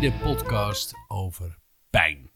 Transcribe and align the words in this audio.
tweede 0.00 0.18
podcast 0.18 0.94
over 1.08 1.58
pijn. 1.90 2.30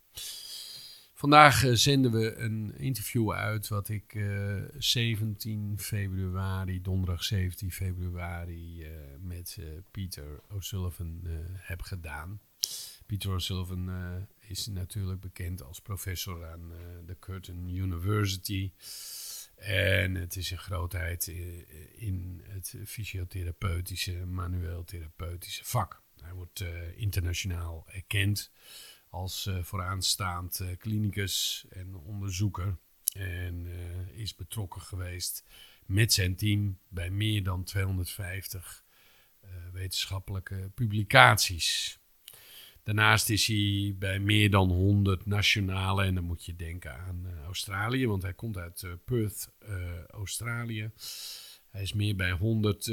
Vandaag 1.15 1.65
uh, 1.65 1.75
zenden 1.75 2.13
we 2.13 2.37
een 2.37 2.75
interview 2.79 3.33
uit 3.33 3.69
wat 3.69 3.89
ik 3.89 4.15
uh, 4.15 4.63
17 4.79 5.79
februari, 5.79 6.83
donderdag 6.83 7.25
17 7.25 7.73
februari, 7.73 8.87
met 9.21 9.59
Pieter 9.91 10.43
O'Sullivan 10.51 11.21
heb 11.55 11.83
gedaan. 11.83 12.41
Pieter 13.07 13.33
O'Sullivan 13.35 13.91
is 14.41 14.67
natuurlijk 14.67 15.21
bekend 15.21 15.63
als 15.63 15.81
professor 15.81 16.47
aan 16.47 16.73
de 17.07 17.17
Curtin 17.19 17.69
University. 17.69 18.73
En 19.57 20.15
het 20.15 20.37
is 20.37 20.51
een 20.51 20.59
grootheid 20.59 21.27
in 21.95 22.43
het 22.49 22.75
fysiotherapeutische, 22.87 24.27
manueel 24.27 24.85
therapeutische 24.85 25.65
vak. 25.65 26.04
Hij 26.25 26.35
wordt 26.35 26.61
uh, 26.61 26.69
internationaal 26.97 27.85
erkend 27.87 28.53
als 29.09 29.47
uh, 29.47 29.63
vooraanstaand 29.63 30.65
klinicus 30.79 31.67
en 31.71 31.95
onderzoeker. 31.95 32.77
En 33.13 33.67
is 34.15 34.35
betrokken 34.35 34.81
geweest 34.81 35.45
met 35.87 36.13
zijn 36.13 36.37
team 36.37 36.79
bij 36.89 37.11
meer 37.11 37.43
dan 37.43 37.65
250 37.65 38.85
wetenschappelijke 39.73 40.71
publicaties. 40.75 41.99
Daarnaast 42.83 43.31
is 43.31 43.47
hij 43.47 43.95
bij 43.99 44.19
meer 44.21 44.51
dan 44.51 44.71
100 44.71 45.27
nationale, 45.27 46.05
en 46.05 46.15
dan 46.15 46.25
moet 46.25 46.45
je 46.45 46.57
denken 46.57 46.99
aan 46.99 47.27
Australië, 47.45 48.07
want 48.07 48.23
hij 48.23 48.35
komt 48.35 48.57
uit 48.57 48.87
Perth, 49.05 49.51
Australië. 50.11 50.91
Hij 51.75 51.83
is 51.83 51.93
meer 51.93 52.17
bij 52.17 52.31
100 52.31 52.87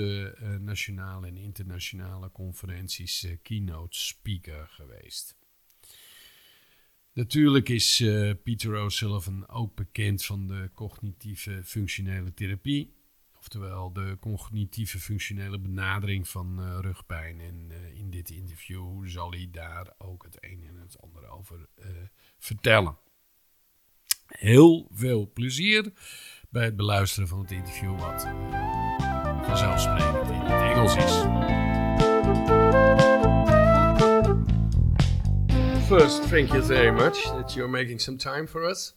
nationale 0.59 1.27
en 1.27 1.37
internationale 1.37 2.31
conferenties 2.31 3.27
keynote 3.41 3.99
speaker 3.99 4.67
geweest. 4.67 5.35
Natuurlijk 7.13 7.69
is 7.69 7.97
Peter 8.43 8.75
O'Sullivan 8.75 9.49
ook 9.49 9.75
bekend 9.75 10.25
van 10.25 10.47
de 10.47 10.69
cognitieve 10.73 11.61
functionele 11.63 12.33
therapie. 12.33 12.93
Oftewel 13.41 13.93
de 13.93 14.17
cognitieve 14.19 14.99
functionele 14.99 15.59
benadering 15.59 16.27
van 16.27 16.59
uh, 16.59 16.77
rugpijn. 16.81 17.39
En 17.39 17.67
uh, 17.71 17.97
in 17.99 18.09
dit 18.09 18.29
interview 18.29 19.07
zal 19.07 19.31
hij 19.31 19.47
daar 19.51 19.93
ook 19.97 20.23
het 20.23 20.37
een 20.39 20.65
en 20.67 20.77
het 20.77 21.01
ander 21.01 21.29
over 21.29 21.67
uh, 21.79 21.85
vertellen. 22.37 22.97
Heel 24.27 24.87
veel 24.91 25.31
plezier 25.33 25.91
bij 26.51 26.63
het 26.63 26.75
beluisteren 26.75 27.27
van 27.27 27.39
het 27.39 27.51
interview, 27.51 27.99
wat 27.99 28.27
vanzelfsprekend 29.45 30.29
in 30.29 30.39
het 30.39 30.61
Engels 30.61 30.95
is. 30.95 31.13
First, 35.87 36.29
thank 36.29 36.47
you 36.47 36.63
very 36.63 36.91
much 36.91 37.23
that 37.23 37.53
you're 37.53 37.71
making 37.71 38.01
some 38.01 38.17
time 38.17 38.47
for 38.47 38.69
us. 38.69 38.95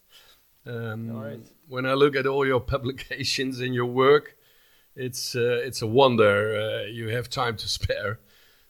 Um, 0.66 1.22
right. 1.22 1.52
When 1.68 1.86
I 1.86 1.94
look 1.94 2.16
at 2.16 2.26
all 2.26 2.46
your 2.46 2.62
publications 2.74 3.60
and 3.60 3.74
your 3.74 3.92
work, 3.92 4.36
it's 4.94 5.34
uh, 5.34 5.66
it's 5.66 5.82
a 5.82 5.86
wonder 5.86 6.56
uh, 6.56 6.90
you 6.90 7.08
have 7.10 7.28
time 7.28 7.56
to 7.56 7.68
spare. 7.68 8.18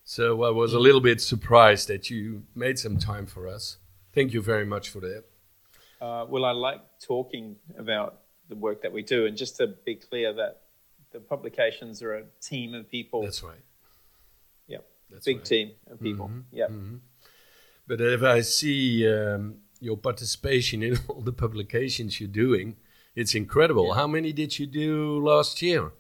So 0.03 0.45
I 0.45 0.51
was 0.51 0.75
a 0.75 0.79
little 0.79 1.01
bit 1.01 1.21
surprised 1.21 1.89
that 1.89 2.11
you 2.11 2.43
made 2.55 2.79
some 2.79 2.99
time 2.99 3.27
for 3.27 3.49
us. 3.55 3.79
Thank 4.13 4.33
you 4.33 4.43
very 4.43 4.67
much 4.67 4.91
for 4.91 5.01
that. 5.01 5.25
Uh, 6.01 6.27
well, 6.29 6.45
I 6.45 6.53
like 6.53 6.81
talking 7.07 7.57
about 7.79 8.24
the 8.49 8.57
work 8.57 8.83
that 8.83 8.93
we 8.93 9.03
do, 9.03 9.27
and 9.27 9.37
just 9.37 9.57
to 9.57 9.67
be 9.67 9.95
clear 9.95 10.33
that 10.35 10.63
the 11.13 11.21
publications 11.21 12.03
are 12.03 12.15
a 12.15 12.25
team 12.41 12.75
of 12.75 12.91
people. 12.91 13.23
That's 13.23 13.43
right. 13.43 13.63
Yeah, 14.67 14.79
That's 15.11 15.25
big 15.25 15.39
right. 15.39 15.45
team 15.47 15.71
of 15.91 16.01
people. 16.01 16.29
Mhm, 16.29 16.45
Yeah. 16.53 16.67
mhm. 16.69 17.01
But 17.87 18.01
if 18.01 18.23
I 18.23 18.41
see 18.43 19.07
um, 19.09 19.57
your 19.81 19.97
participation 19.97 20.83
in 20.83 20.99
all 21.09 21.21
the 21.21 21.33
publications 21.33 22.19
you're 22.21 22.29
doing, 22.47 22.77
it's 23.15 23.35
incredible. 23.35 23.89
Yeah. 23.89 23.95
How 23.95 24.07
many 24.07 24.33
did 24.33 24.59
you 24.59 24.67
do 24.67 25.21
last 25.25 25.63
year? 25.63 25.93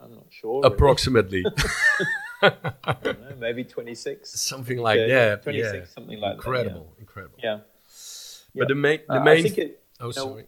I'm 0.00 0.14
not 0.14 0.26
sure. 0.30 0.62
really. 0.62 0.74
Approximately. 0.74 1.44
I 2.42 2.96
don't 3.02 3.20
know, 3.20 3.36
maybe 3.38 3.64
26. 3.64 4.28
Something 4.38 4.78
like 4.78 4.98
Yeah, 4.98 5.06
that. 5.36 5.42
26, 5.44 5.74
yeah. 5.74 5.84
something 5.94 6.20
like 6.20 6.32
that, 6.32 6.36
incredible, 6.36 6.94
incredible. 6.98 7.38
Yeah. 7.42 7.60
But 8.54 8.68
the 8.68 8.74
main, 8.74 9.00
the 9.08 9.14
Uh, 9.20 9.24
main. 9.24 9.46
it, 9.46 9.82
oh, 10.00 10.06
no, 10.06 10.10
sorry. 10.10 10.44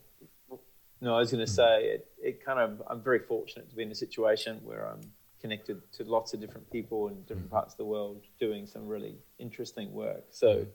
No, 1.00 1.14
I 1.14 1.18
was 1.18 1.30
going 1.30 1.44
to 1.44 1.50
say 1.50 1.84
it, 1.84 2.08
it 2.22 2.44
kind 2.44 2.58
of, 2.58 2.82
I'm 2.88 3.02
very 3.02 3.18
fortunate 3.18 3.68
to 3.70 3.76
be 3.76 3.82
in 3.82 3.90
a 3.90 3.94
situation 3.94 4.60
where 4.64 4.88
I'm 4.88 5.00
connected 5.40 5.80
to 5.92 6.04
lots 6.04 6.32
of 6.32 6.40
different 6.40 6.70
people 6.70 7.08
in 7.08 7.22
different 7.22 7.50
parts 7.50 7.74
of 7.74 7.78
the 7.78 7.84
world 7.84 8.22
doing 8.40 8.66
some 8.66 8.86
really 8.86 9.16
interesting 9.38 9.92
work. 9.92 10.24
So 10.30 10.66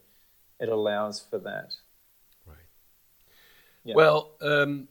it 0.60 0.70
allows 0.70 1.26
for 1.30 1.40
that. 1.40 1.74
Right. 2.46 2.58
Yeah. 3.84 3.96
Well, 3.96 4.32
um, 4.42 4.88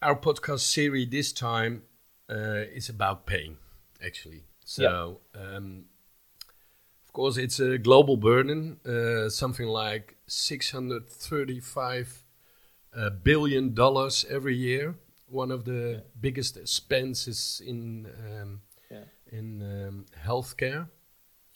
our 0.00 0.16
podcast 0.16 0.60
series 0.60 1.10
this 1.10 1.32
time 1.32 1.82
uh, 2.30 2.64
is 2.74 2.88
about 2.88 3.26
pain, 3.26 3.58
actually. 4.04 4.44
So, 4.64 5.20
um, 5.34 5.84
of 7.04 7.12
course, 7.12 7.36
it's 7.36 7.60
a 7.60 7.76
global 7.76 8.16
burden, 8.16 8.80
uh, 8.86 9.28
something 9.28 9.66
like 9.66 10.16
635 10.26 12.24
uh, 12.24 12.31
billion 13.24 13.74
dollars 13.74 14.24
every 14.28 14.56
year. 14.56 14.94
One 15.26 15.50
of 15.54 15.64
the 15.64 15.72
Yeah. 15.72 16.00
biggest 16.20 16.56
expenses 16.56 17.60
in 17.64 18.06
um, 18.06 18.60
Yeah. 18.90 19.04
in 19.30 19.62
um, 19.62 20.06
healthcare. 20.26 20.88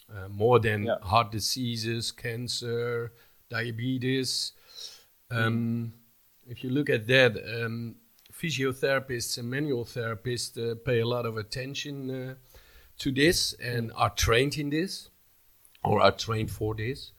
Uh, 0.08 0.28
more 0.28 0.60
than 0.60 0.84
Yeah. 0.84 0.98
heart 1.02 1.32
diseases, 1.32 2.12
cancer, 2.12 3.12
diabetes. 3.50 4.52
Um, 5.30 5.92
If 6.48 6.62
you 6.62 6.70
look 6.70 6.88
at 6.90 7.06
that, 7.08 7.36
um, 7.36 7.96
physiotherapists 8.32 9.36
and 9.38 9.50
manual 9.50 9.84
therapists 9.84 10.56
uh, 10.56 10.76
pay 10.84 11.00
a 11.00 11.04
lot 11.06 11.26
of 11.26 11.36
attention 11.36 12.10
uh, 12.10 12.34
to 12.98 13.10
this 13.10 13.54
and 13.54 13.90
are 13.94 14.10
trained 14.14 14.56
in 14.56 14.70
this, 14.70 15.10
or 15.82 16.00
are 16.00 16.12
trained 16.12 16.50
for 16.50 16.74
this. 16.76 17.12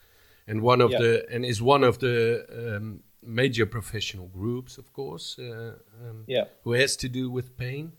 And 0.47 0.61
one 0.61 0.81
of 0.81 0.91
the 0.91 1.25
and 1.29 1.45
is 1.45 1.61
one 1.61 1.84
of 1.84 1.97
the 1.97 2.45
um, 2.78 3.03
major 3.27 3.65
professional 3.65 4.27
groups, 4.27 4.77
of 4.77 4.91
course, 4.93 5.38
uh, 5.39 5.75
um, 6.01 6.23
Yeah. 6.27 6.45
who 6.63 6.73
has 6.73 6.95
to 6.97 7.09
do 7.09 7.29
with 7.29 7.57
pain. 7.57 7.91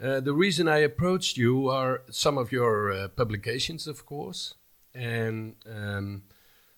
Uh, 0.00 0.20
the 0.20 0.32
reason 0.34 0.68
I 0.68 0.78
approached 0.84 1.36
you 1.38 1.68
are 1.70 2.02
some 2.10 2.36
of 2.40 2.52
your 2.52 2.92
uh, 2.92 3.08
publications, 3.08 3.86
of 3.86 4.04
course, 4.04 4.54
and 4.94 5.54
um, 5.66 6.22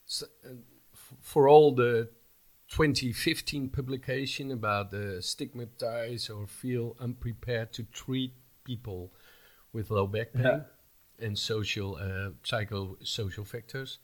s- 0.06 0.22
uh, 0.44 0.50
f- 0.94 1.14
for 1.20 1.48
all 1.48 1.74
the 1.74 2.08
2015 2.68 3.70
publication 3.70 4.52
about 4.52 4.90
the 4.90 5.20
stigmatize 5.22 6.30
or 6.30 6.46
feel 6.46 6.94
unprepared 7.00 7.72
to 7.72 7.82
treat 7.84 8.34
people 8.64 9.12
with 9.72 9.90
low 9.90 10.06
back 10.06 10.32
pain 10.32 10.44
Yeah. 10.44 10.60
and 11.18 11.36
social 11.38 11.96
uh, 11.96 12.30
psychosocial 12.44 13.46
factors 13.46 13.98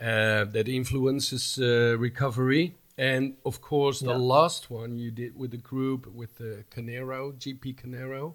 uh, 0.00 0.44
that 0.52 0.68
influences 0.68 1.58
uh, 1.58 1.96
recovery. 1.98 2.74
And 2.98 3.36
of 3.44 3.60
course, 3.60 4.00
the 4.00 4.10
Yeah. 4.10 4.16
last 4.16 4.70
one 4.70 4.98
you 4.98 5.10
did 5.10 5.34
with 5.36 5.50
the 5.50 5.56
group 5.62 6.06
with 6.14 6.36
the 6.36 6.64
Caneiro, 6.70 7.32
GP 7.32 7.74
Caneiro. 7.74 8.34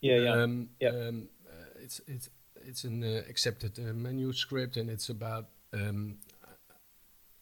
Yeah, 0.00 0.18
yeah. 0.22 0.42
Um, 0.42 0.68
Yep. 0.80 0.94
um, 0.94 1.28
uh, 1.46 1.84
it's 1.84 2.00
it's 2.06 2.30
it's 2.68 2.84
an 2.84 3.02
uh, 3.02 3.22
accepted 3.28 3.78
uh, 3.78 3.92
manuscript, 3.94 4.76
and 4.76 4.88
it's 4.90 5.08
about 5.10 5.48
um, 5.72 6.18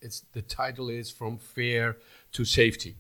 it's 0.01 0.21
the 0.33 0.43
title 0.43 0.89
is 0.89 1.11
from 1.11 1.39
fear 1.39 1.97
to 2.33 2.45
safety. 2.45 2.97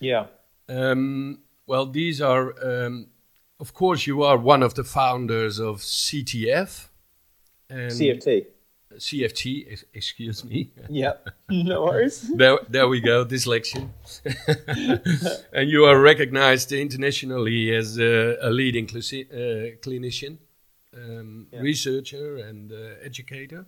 yeah. 0.00 0.26
Um, 0.68 1.40
well, 1.66 1.86
these 1.86 2.20
are, 2.20 2.54
um, 2.64 3.08
of 3.58 3.72
course, 3.74 4.06
you 4.06 4.22
are 4.22 4.38
one 4.38 4.62
of 4.62 4.74
the 4.74 4.84
founders 4.84 5.58
of 5.58 5.78
CTF 5.82 6.88
and 7.68 7.90
CFT. 7.92 8.46
CFT. 8.96 9.84
Excuse 9.94 10.44
me. 10.44 10.70
Yeah. 10.88 11.14
no 11.48 11.84
worries. 11.84 12.22
there, 12.36 12.58
there 12.68 12.88
we 12.88 13.00
go, 13.00 13.24
dyslexia. 13.24 13.88
and 15.52 15.70
you 15.70 15.84
are 15.84 16.00
recognized 16.00 16.72
internationally 16.72 17.74
as 17.74 17.98
uh, 17.98 18.36
a 18.40 18.50
leading 18.50 18.86
uh, 18.86 19.76
clinician, 19.82 20.38
um, 20.94 21.46
Yeah. 21.52 21.60
researcher, 21.60 22.36
and 22.38 22.72
uh, 22.72 23.04
educator. 23.04 23.66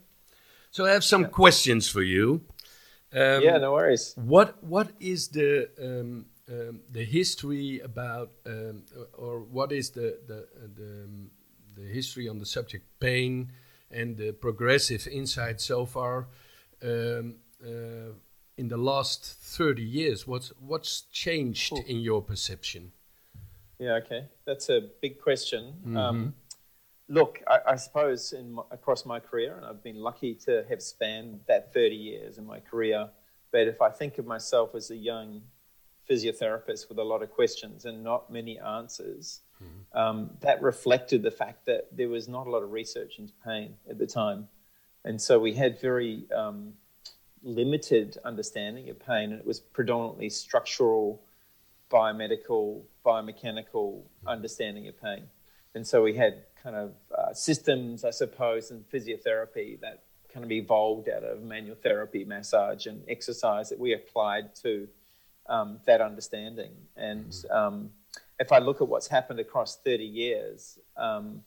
So 0.71 0.85
I 0.87 0.91
have 0.93 1.05
some 1.05 1.23
Yeah. 1.23 1.29
questions 1.29 1.89
for 1.89 2.03
you. 2.03 2.43
Um, 3.13 3.43
yeah, 3.43 3.59
no 3.59 3.73
worries. 3.73 4.15
What 4.17 4.63
What 4.63 4.89
is 4.99 5.29
the 5.29 5.69
um, 5.79 6.27
um, 6.49 6.81
the 6.91 7.05
history 7.05 7.81
about, 7.81 8.31
um, 8.47 8.85
or 9.13 9.41
what 9.41 9.71
is 9.73 9.91
the 9.91 10.19
the 10.27 10.49
the, 10.75 11.05
um, 11.05 11.31
the 11.75 11.87
history 11.93 12.29
on 12.29 12.39
the 12.39 12.47
subject 12.47 12.85
pain 12.99 13.53
and 13.93 14.17
the 14.17 14.33
progressive 14.33 15.07
insight 15.07 15.61
so 15.61 15.87
far 15.87 16.29
um, 16.83 17.37
uh, 17.65 18.13
in 18.57 18.69
the 18.69 18.77
last 18.77 19.25
thirty 19.25 19.83
years? 19.83 20.27
What's 20.27 20.53
What's 20.61 21.03
changed 21.13 21.73
in 21.87 22.01
your 22.01 22.23
perception? 22.23 22.93
Yeah, 23.79 23.95
okay. 24.05 24.27
That's 24.45 24.69
a 24.69 24.81
big 25.01 25.21
question. 25.21 25.75
Mm-hmm. 25.81 25.97
Um, 25.97 26.35
look, 27.09 27.41
I, 27.49 27.73
I 27.73 27.77
suppose 27.77 28.33
in 28.33 28.53
my, 28.53 28.63
across 28.71 29.05
my 29.05 29.19
career, 29.19 29.57
and 29.57 29.67
I've 29.67 29.83
been 29.83 29.97
lucky 29.97 30.35
to 30.47 30.65
have 30.69 30.81
spanned 30.81 31.41
that 31.49 31.75
30 31.75 31.95
years 31.97 32.39
in 32.39 32.47
my 32.47 32.61
career. 32.61 33.09
But 33.51 33.69
if 33.69 33.83
I 33.83 33.91
think 33.91 34.19
of 34.19 34.27
myself 34.27 34.75
as 34.75 34.91
a 34.91 34.97
young 34.97 35.43
physiotherapist 36.09 36.89
with 36.89 36.99
a 36.99 37.05
lot 37.05 37.23
of 37.23 37.31
questions 37.31 37.85
and 37.85 38.03
not 38.03 38.31
many 38.31 38.59
answers, 38.59 39.41
mm-hmm. 39.63 39.99
um, 39.99 40.31
that 40.41 40.63
reflected 40.63 41.23
the 41.23 41.31
fact 41.31 41.67
that 41.67 41.89
there 41.97 42.09
was 42.09 42.29
not 42.29 42.47
a 42.47 42.51
lot 42.51 42.63
of 42.63 42.73
research 42.73 43.19
into 43.19 43.33
pain 43.45 43.75
at 43.89 43.99
the 43.99 44.07
time. 44.07 44.49
And 45.05 45.21
so 45.21 45.39
we 45.39 45.55
had 45.55 45.81
very 45.81 46.25
um, 46.35 46.75
limited 47.43 48.19
understanding 48.25 48.89
of 48.91 48.99
pain, 48.99 49.33
and 49.33 49.41
it 49.41 49.47
was 49.47 49.61
predominantly 49.61 50.31
structural, 50.31 51.23
biomedical, 51.91 52.83
biomechanical 53.05 54.01
mm-hmm. 54.01 54.29
understanding 54.29 54.89
of 54.89 55.01
pain. 55.01 55.25
And 55.75 55.87
so 55.87 56.03
we 56.03 56.15
had 56.15 56.45
kind 56.63 56.77
of 56.77 56.93
uh, 57.17 57.33
systems, 57.33 58.05
I 58.05 58.11
suppose, 58.11 58.71
and 58.71 58.85
physiotherapy 58.91 59.81
that 59.81 60.03
kind 60.33 60.45
of 60.45 60.53
evolved 60.53 61.09
out 61.09 61.25
of 61.25 61.43
manual 61.43 61.77
therapy, 61.77 62.25
massage, 62.25 62.87
and 62.87 63.03
exercise 63.09 63.69
that 63.69 63.79
we 63.79 63.95
applied 63.95 64.55
to 64.57 64.89
um, 65.49 65.81
that 65.87 66.01
understanding. 66.01 66.73
And 66.97 67.27
mm-hmm. 67.27 67.57
um, 67.57 67.91
if 68.39 68.53
I 68.53 68.59
look 68.59 68.81
at 68.81 68.89
what's 68.89 69.09
happened 69.09 69.41
across 69.41 69.79
30 69.85 70.05
years, 70.05 70.79
um, 70.97 71.43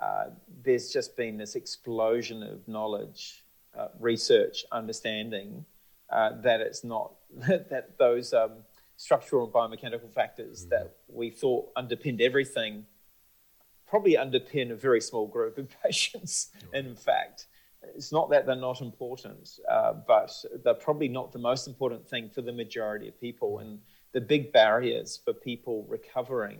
uh, 0.00 0.26
there's 0.62 0.92
just 0.92 1.16
been 1.16 1.38
this 1.38 1.54
explosion 1.54 2.42
of 2.42 2.66
knowledge, 2.68 3.44
uh, 3.78 3.88
research, 3.98 4.64
understanding 4.72 5.64
uh, 6.10 6.40
that 6.42 6.60
it's 6.60 6.84
not 6.84 7.12
that 7.48 7.98
those 7.98 8.32
um, 8.32 8.52
structural 8.96 9.44
and 9.44 9.52
biomechanical 9.52 10.12
factors 10.12 10.60
mm-hmm. 10.60 10.70
that 10.70 10.96
we 11.08 11.30
thought 11.30 11.70
underpinned 11.76 12.20
everything 12.20 12.86
probably 13.86 14.14
underpin 14.14 14.70
a 14.70 14.74
very 14.74 15.00
small 15.00 15.26
group 15.26 15.58
of 15.58 15.68
patients. 15.82 16.50
And 16.72 16.86
in 16.86 16.96
fact, 16.96 17.46
it's 17.94 18.12
not 18.12 18.30
that 18.30 18.46
they're 18.46 18.56
not 18.56 18.80
important, 18.80 19.58
uh, 19.70 19.92
but 19.92 20.32
they're 20.64 20.74
probably 20.74 21.08
not 21.08 21.32
the 21.32 21.38
most 21.38 21.66
important 21.66 22.06
thing 22.08 22.30
for 22.30 22.42
the 22.42 22.52
majority 22.52 23.08
of 23.08 23.20
people. 23.20 23.58
And 23.60 23.80
the 24.12 24.20
big 24.20 24.52
barriers 24.52 25.20
for 25.24 25.32
people 25.32 25.84
recovering 25.88 26.58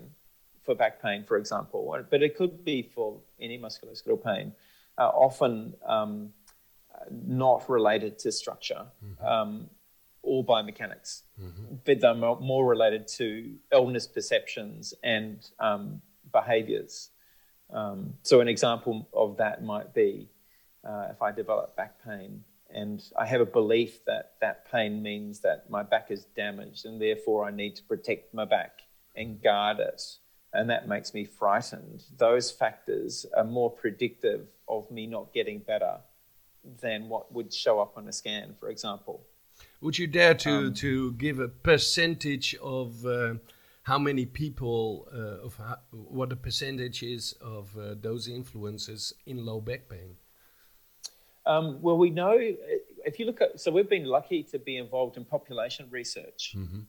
for 0.63 0.75
back 0.75 1.01
pain, 1.01 1.25
for 1.25 1.37
example, 1.37 1.97
but 2.11 2.23
it 2.23 2.37
could 2.37 2.65
be 2.65 2.83
for 2.83 3.19
any 3.41 3.59
musculoskeletal 3.59 4.23
pain, 4.23 4.53
are 4.99 5.13
often 5.13 5.75
um, 5.87 6.31
not 7.11 7.69
related 7.69 8.19
to 8.19 8.33
structure 8.33 8.87
mm-hmm. 9.05 9.25
um, 9.25 9.71
or 10.23 10.45
biomechanics, 10.45 11.23
mm-hmm. 11.41 11.77
but 11.85 12.01
they're 12.01 12.15
more 12.15 12.67
related 12.67 13.07
to 13.07 13.55
illness 13.73 14.07
perceptions 14.07 14.93
and 15.03 15.51
um, 15.61 16.01
behaviors. 16.33 17.11
Um, 17.73 18.15
so, 18.23 18.41
an 18.41 18.49
example 18.49 19.09
of 19.13 19.37
that 19.39 19.63
might 19.63 19.95
be 19.95 20.29
uh, 20.87 21.09
if 21.11 21.21
I 21.21 21.33
develop 21.33 21.77
back 21.77 22.03
pain 22.05 22.45
and 22.71 23.03
I 23.19 23.27
have 23.27 23.41
a 23.41 23.47
belief 23.47 24.05
that 24.07 24.35
that 24.41 24.71
pain 24.71 25.03
means 25.03 25.41
that 25.41 25.71
my 25.71 25.83
back 25.83 26.11
is 26.11 26.25
damaged 26.37 26.85
and 26.85 27.01
therefore 27.01 27.45
I 27.45 27.51
need 27.51 27.77
to 27.77 27.83
protect 27.83 28.35
my 28.35 28.45
back 28.45 28.81
and 29.15 29.43
guard 29.43 29.79
it, 29.79 30.03
and 30.53 30.69
that 30.69 30.89
makes 30.89 31.15
me 31.15 31.25
frightened. 31.25 32.05
Those 32.19 32.51
factors 32.51 33.25
are 33.37 33.45
more 33.45 33.71
predictive 33.71 34.47
of 34.69 34.91
me 34.91 35.07
not 35.07 35.33
getting 35.33 35.61
better 35.61 35.99
than 36.81 37.09
what 37.09 37.33
would 37.33 37.53
show 37.53 37.81
up 37.81 37.97
on 37.97 38.09
a 38.09 38.13
scan, 38.13 38.55
for 38.59 38.69
example. 38.69 39.25
Would 39.81 39.99
you 39.99 40.07
dare 40.07 40.35
to, 40.35 40.51
um, 40.51 40.75
to 40.75 41.13
give 41.13 41.39
a 41.39 41.49
percentage 41.49 42.55
of 42.57 43.07
uh, 43.07 43.35
how 43.85 43.99
many 43.99 44.27
people, 44.27 45.09
uh, 45.15 45.47
of 45.47 45.57
how, 45.57 45.79
what 45.91 46.29
the 46.29 46.37
percentage 46.37 47.03
is 47.03 47.33
of 47.41 47.75
uh, 47.79 47.95
those 48.01 48.29
influences 48.29 49.15
in 49.25 49.47
low 49.47 49.61
back 49.61 49.89
pain? 49.89 50.17
Um, 51.47 51.81
well, 51.81 51.97
we 51.97 52.11
know 52.11 52.37
if 52.39 53.19
you 53.19 53.27
look 53.27 53.41
at, 53.41 53.61
so 53.61 53.71
we've 53.71 53.89
been 53.89 54.05
lucky 54.05 54.43
to 54.45 54.59
be 54.59 54.77
involved 54.77 55.17
in 55.17 55.25
population 55.25 55.87
research. 55.91 56.55
Mm-hmm. 56.57 56.81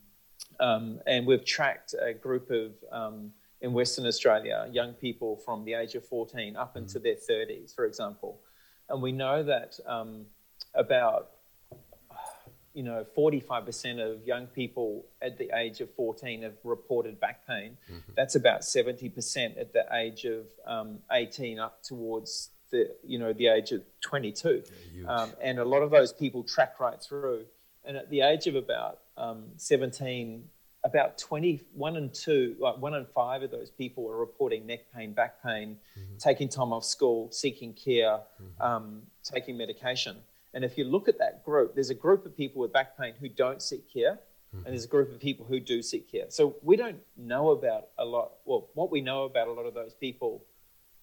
Um, 0.59 0.99
and 1.05 1.27
we've 1.27 1.45
tracked 1.45 1.93
a 1.93 2.13
group 2.13 2.49
of, 2.49 2.71
um, 2.91 3.31
in 3.61 3.73
Western 3.73 4.05
Australia, 4.05 4.67
young 4.71 4.93
people 4.93 5.37
from 5.37 5.63
the 5.63 5.73
age 5.73 5.93
of 5.95 6.05
14 6.05 6.55
up 6.55 6.69
mm-hmm. 6.69 6.79
into 6.79 6.99
their 6.99 7.15
30s, 7.15 7.75
for 7.75 7.85
example. 7.85 8.41
And 8.89 9.01
we 9.01 9.11
know 9.11 9.43
that 9.43 9.79
um, 9.85 10.25
about 10.73 11.29
you 12.77 12.83
know, 12.83 13.03
45% 13.17 13.99
of 13.99 14.23
young 14.23 14.45
people 14.45 15.07
at 15.19 15.39
the 15.39 15.49
age 15.57 15.81
of 15.81 15.91
14 15.95 16.43
have 16.43 16.53
reported 16.63 17.19
back 17.19 17.45
pain. 17.47 17.75
Mm-hmm. 17.91 18.11
That's 18.15 18.35
about 18.35 18.61
70% 18.61 19.59
at 19.59 19.73
the 19.73 19.83
age 19.95 20.25
of 20.25 20.45
um, 20.63 20.99
18 21.11 21.57
up 21.57 21.81
towards 21.81 22.51
the, 22.71 22.95
you 23.03 23.19
know, 23.19 23.33
the 23.33 23.47
age 23.47 23.71
of 23.71 23.83
22. 24.01 24.63
Yeah, 24.93 25.07
um, 25.07 25.31
and 25.41 25.59
a 25.59 25.65
lot 25.65 25.81
of 25.81 25.91
those 25.91 26.13
people 26.13 26.43
track 26.43 26.79
right 26.79 27.01
through. 27.01 27.45
And 27.85 27.95
at 27.95 28.09
the 28.09 28.21
age 28.21 28.47
of 28.47 28.55
about 28.55 28.99
um, 29.17 29.45
17, 29.55 30.43
about 30.83 31.17
21 31.17 31.97
and 31.97 32.13
2, 32.13 32.55
like 32.59 32.77
one 32.77 32.93
in 32.93 33.05
five 33.13 33.43
of 33.43 33.51
those 33.51 33.69
people 33.69 34.09
are 34.09 34.17
reporting 34.17 34.65
neck 34.65 34.85
pain, 34.95 35.13
back 35.13 35.43
pain, 35.43 35.77
mm-hmm. 35.97 36.17
taking 36.17 36.49
time 36.49 36.73
off 36.73 36.83
school, 36.83 37.29
seeking 37.31 37.73
care, 37.73 38.19
mm-hmm. 38.41 38.61
Um, 38.61 39.01
taking 39.23 39.57
medication. 39.57 40.17
And 40.53 40.63
if 40.63 40.77
you 40.77 40.85
look 40.85 41.07
at 41.07 41.19
that 41.19 41.43
group, 41.43 41.75
there's 41.75 41.89
a 41.89 41.95
group 41.95 42.25
of 42.25 42.35
people 42.35 42.61
with 42.61 42.73
back 42.73 42.97
pain 42.97 43.13
who 43.19 43.29
don't 43.29 43.61
seek 43.61 43.91
care, 43.91 44.13
mm-hmm. 44.13 44.65
and 44.65 44.67
there's 44.67 44.85
a 44.85 44.87
group 44.87 45.11
of 45.11 45.19
people 45.19 45.45
who 45.45 45.59
do 45.59 45.81
seek 45.81 46.11
care. 46.11 46.25
So 46.29 46.55
we 46.63 46.75
don't 46.77 46.99
know 47.15 47.51
about 47.51 47.89
a 47.97 48.05
lot. 48.05 48.31
Well, 48.45 48.67
what 48.73 48.89
we 48.89 49.01
know 49.01 49.23
about 49.23 49.47
a 49.47 49.51
lot 49.51 49.65
of 49.65 49.73
those 49.73 49.93
people, 49.93 50.43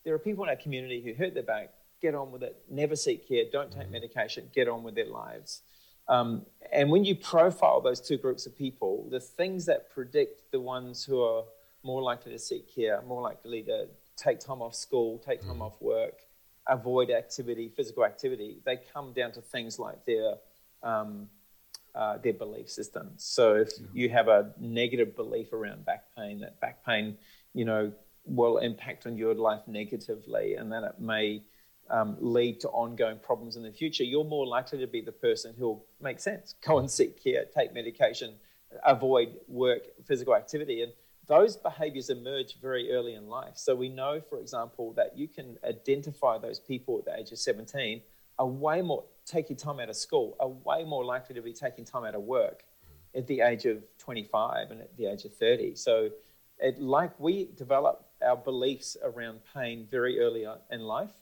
there 0.05 0.15
are 0.15 0.19
people 0.19 0.45
in 0.45 0.51
our 0.51 0.57
community 0.57 1.03
who 1.03 1.15
hurt 1.15 1.35
their 1.35 1.43
back, 1.43 1.71
get 2.01 2.15
on 2.15 2.31
with 2.31 2.43
it, 2.43 2.57
never 2.71 2.97
seek 2.97 3.27
care, 3.27 3.45
don't 3.51 3.71
take 3.71 3.83
mm-hmm. 3.83 3.93
medication, 3.93 4.51
get 4.55 4.69
on 4.69 4.83
with 4.83 4.95
their 4.95 5.07
lives. 5.07 5.63
Um, 6.09 6.45
and 6.73 6.91
when 6.91 7.05
you 7.05 7.15
profile 7.15 7.81
those 7.81 8.01
two 8.01 8.19
groups 8.19 8.47
of 8.47 8.57
people, 8.57 9.09
the 9.11 9.21
things 9.21 9.65
that 9.67 9.91
predict 9.91 10.51
the 10.53 10.61
ones 10.61 11.05
who 11.05 11.23
are 11.23 11.45
more 11.83 12.03
likely 12.03 12.33
to 12.33 12.39
seek 12.39 12.75
care, 12.75 13.01
more 13.03 13.23
likely 13.23 13.63
to 13.63 13.89
take 14.17 14.39
time 14.39 14.61
off 14.61 14.75
school, 14.75 15.19
take 15.19 15.41
time 15.41 15.53
mm-hmm. 15.53 15.63
off 15.63 15.81
work, 15.81 16.21
avoid 16.69 17.11
activity, 17.11 17.71
physical 17.75 18.05
activity, 18.05 18.59
they 18.65 18.79
come 18.93 19.13
down 19.13 19.33
to 19.33 19.41
things 19.41 19.79
like 19.79 20.05
their 20.05 20.35
um, 20.83 21.29
uh, 21.95 22.19
their 22.19 22.33
belief 22.33 22.69
systems. 22.69 23.25
So 23.25 23.55
if 23.55 23.71
yeah. 23.79 23.87
you 23.93 24.09
have 24.11 24.29
a 24.29 24.53
negative 24.59 25.15
belief 25.15 25.53
around 25.53 25.85
back 25.85 26.05
pain, 26.17 26.41
that 26.41 26.61
back 26.61 26.85
pain, 26.85 27.17
you 27.55 27.65
know, 27.65 27.93
will 28.25 28.59
impact 28.59 29.07
on 29.07 29.17
your 29.17 29.35
life 29.35 29.63
negatively, 29.67 30.55
and 30.55 30.73
that 30.73 30.85
it 30.85 31.01
may 31.01 31.43
um, 31.91 32.17
lead 32.21 32.61
to 32.61 32.69
ongoing 32.69 33.19
problems 33.19 33.57
in 33.57 33.63
the 33.63 33.73
future, 33.73 34.05
you're 34.05 34.25
more 34.25 34.47
likely 34.47 34.79
to 34.79 34.87
be 34.87 35.01
the 35.01 35.13
person 35.13 35.55
who'll 35.57 35.85
make 36.01 36.19
sense, 36.19 36.55
go 36.67 36.79
and 36.79 36.91
seek 36.91 37.23
care, 37.23 37.45
take 37.55 37.75
medication, 37.75 38.35
avoid 38.85 39.37
work, 39.49 39.83
physical 40.07 40.35
activity, 40.35 40.83
and 40.83 40.93
those 41.27 41.57
behaviors 41.57 42.11
emerge 42.11 42.61
very 42.61 42.93
early 42.93 43.15
in 43.15 43.29
life. 43.29 43.55
So 43.55 43.75
we 43.75 43.89
know, 43.89 44.21
for 44.29 44.39
example, 44.41 44.93
that 44.95 45.17
you 45.17 45.27
can 45.27 45.57
identify 45.65 46.39
those 46.39 46.61
people 46.61 46.99
at 46.99 47.07
the 47.07 47.19
age 47.19 47.33
of 47.33 47.39
17 47.39 48.03
are 48.39 48.47
way 48.47 48.83
more 48.83 49.05
taking 49.25 49.57
time 49.57 49.81
out 49.81 49.89
of 49.89 49.97
school, 49.97 50.37
are 50.39 50.49
way 50.49 50.85
more 50.85 51.05
likely 51.05 51.35
to 51.35 51.41
be 51.41 51.53
taking 51.53 51.85
time 51.85 52.05
out 52.05 52.15
of 52.15 52.23
work 52.23 52.65
at 53.15 53.27
the 53.27 53.41
age 53.41 53.65
of 53.65 53.83
25 53.99 54.71
and 54.71 54.81
at 54.83 54.97
the 54.97 55.07
age 55.07 55.25
of 55.25 55.35
30. 55.35 55.77
So, 55.77 56.11
it, 56.59 56.79
like 56.79 57.19
we 57.19 57.49
develop 57.57 58.04
our 58.25 58.37
beliefs 58.37 58.97
around 59.03 59.41
pain 59.55 59.87
very 59.91 60.21
early 60.21 60.47
in 60.71 60.81
life, 60.81 61.13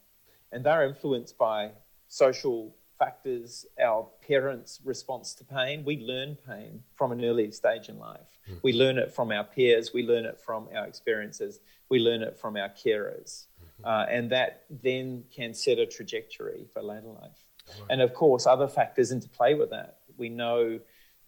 and 0.53 0.65
they're 0.65 0.87
influenced 0.87 1.37
by 1.39 1.73
social 2.09 2.75
factors, 2.99 3.67
our 3.83 4.07
parents' 4.27 4.81
response 4.85 5.35
to 5.35 5.45
pain. 5.45 5.85
We 5.85 5.99
learn 5.99 6.37
pain 6.47 6.83
from 6.95 7.11
an 7.11 7.25
early 7.25 7.51
stage 7.51 7.89
in 7.89 7.99
life. 7.99 8.21
Mm-hmm. 8.49 8.59
We 8.63 8.73
learn 8.75 8.97
it 8.99 9.13
from 9.13 9.33
our 9.33 9.45
peers, 9.45 9.93
we 9.93 10.05
learn 10.07 10.25
it 10.25 10.39
from 10.39 10.69
our 10.75 10.87
experiences, 10.87 11.61
we 11.89 11.99
learn 11.99 12.23
it 12.23 12.39
from 12.39 12.57
our 12.57 12.69
carers. 12.69 13.47
Mm-hmm. 13.81 13.85
Uh, 13.85 14.05
and 14.09 14.31
that 14.31 14.65
then 14.71 15.25
can 15.35 15.53
set 15.53 15.79
a 15.79 15.87
trajectory 15.87 16.67
for 16.73 16.83
later 16.83 17.09
life. 17.09 17.45
Right. 17.69 17.87
And 17.91 18.03
of 18.03 18.15
course, 18.15 18.47
other 18.47 18.69
factors 18.69 19.11
interplay 19.11 19.55
with 19.55 19.71
that. 19.71 19.99
We 20.17 20.29
know, 20.29 20.79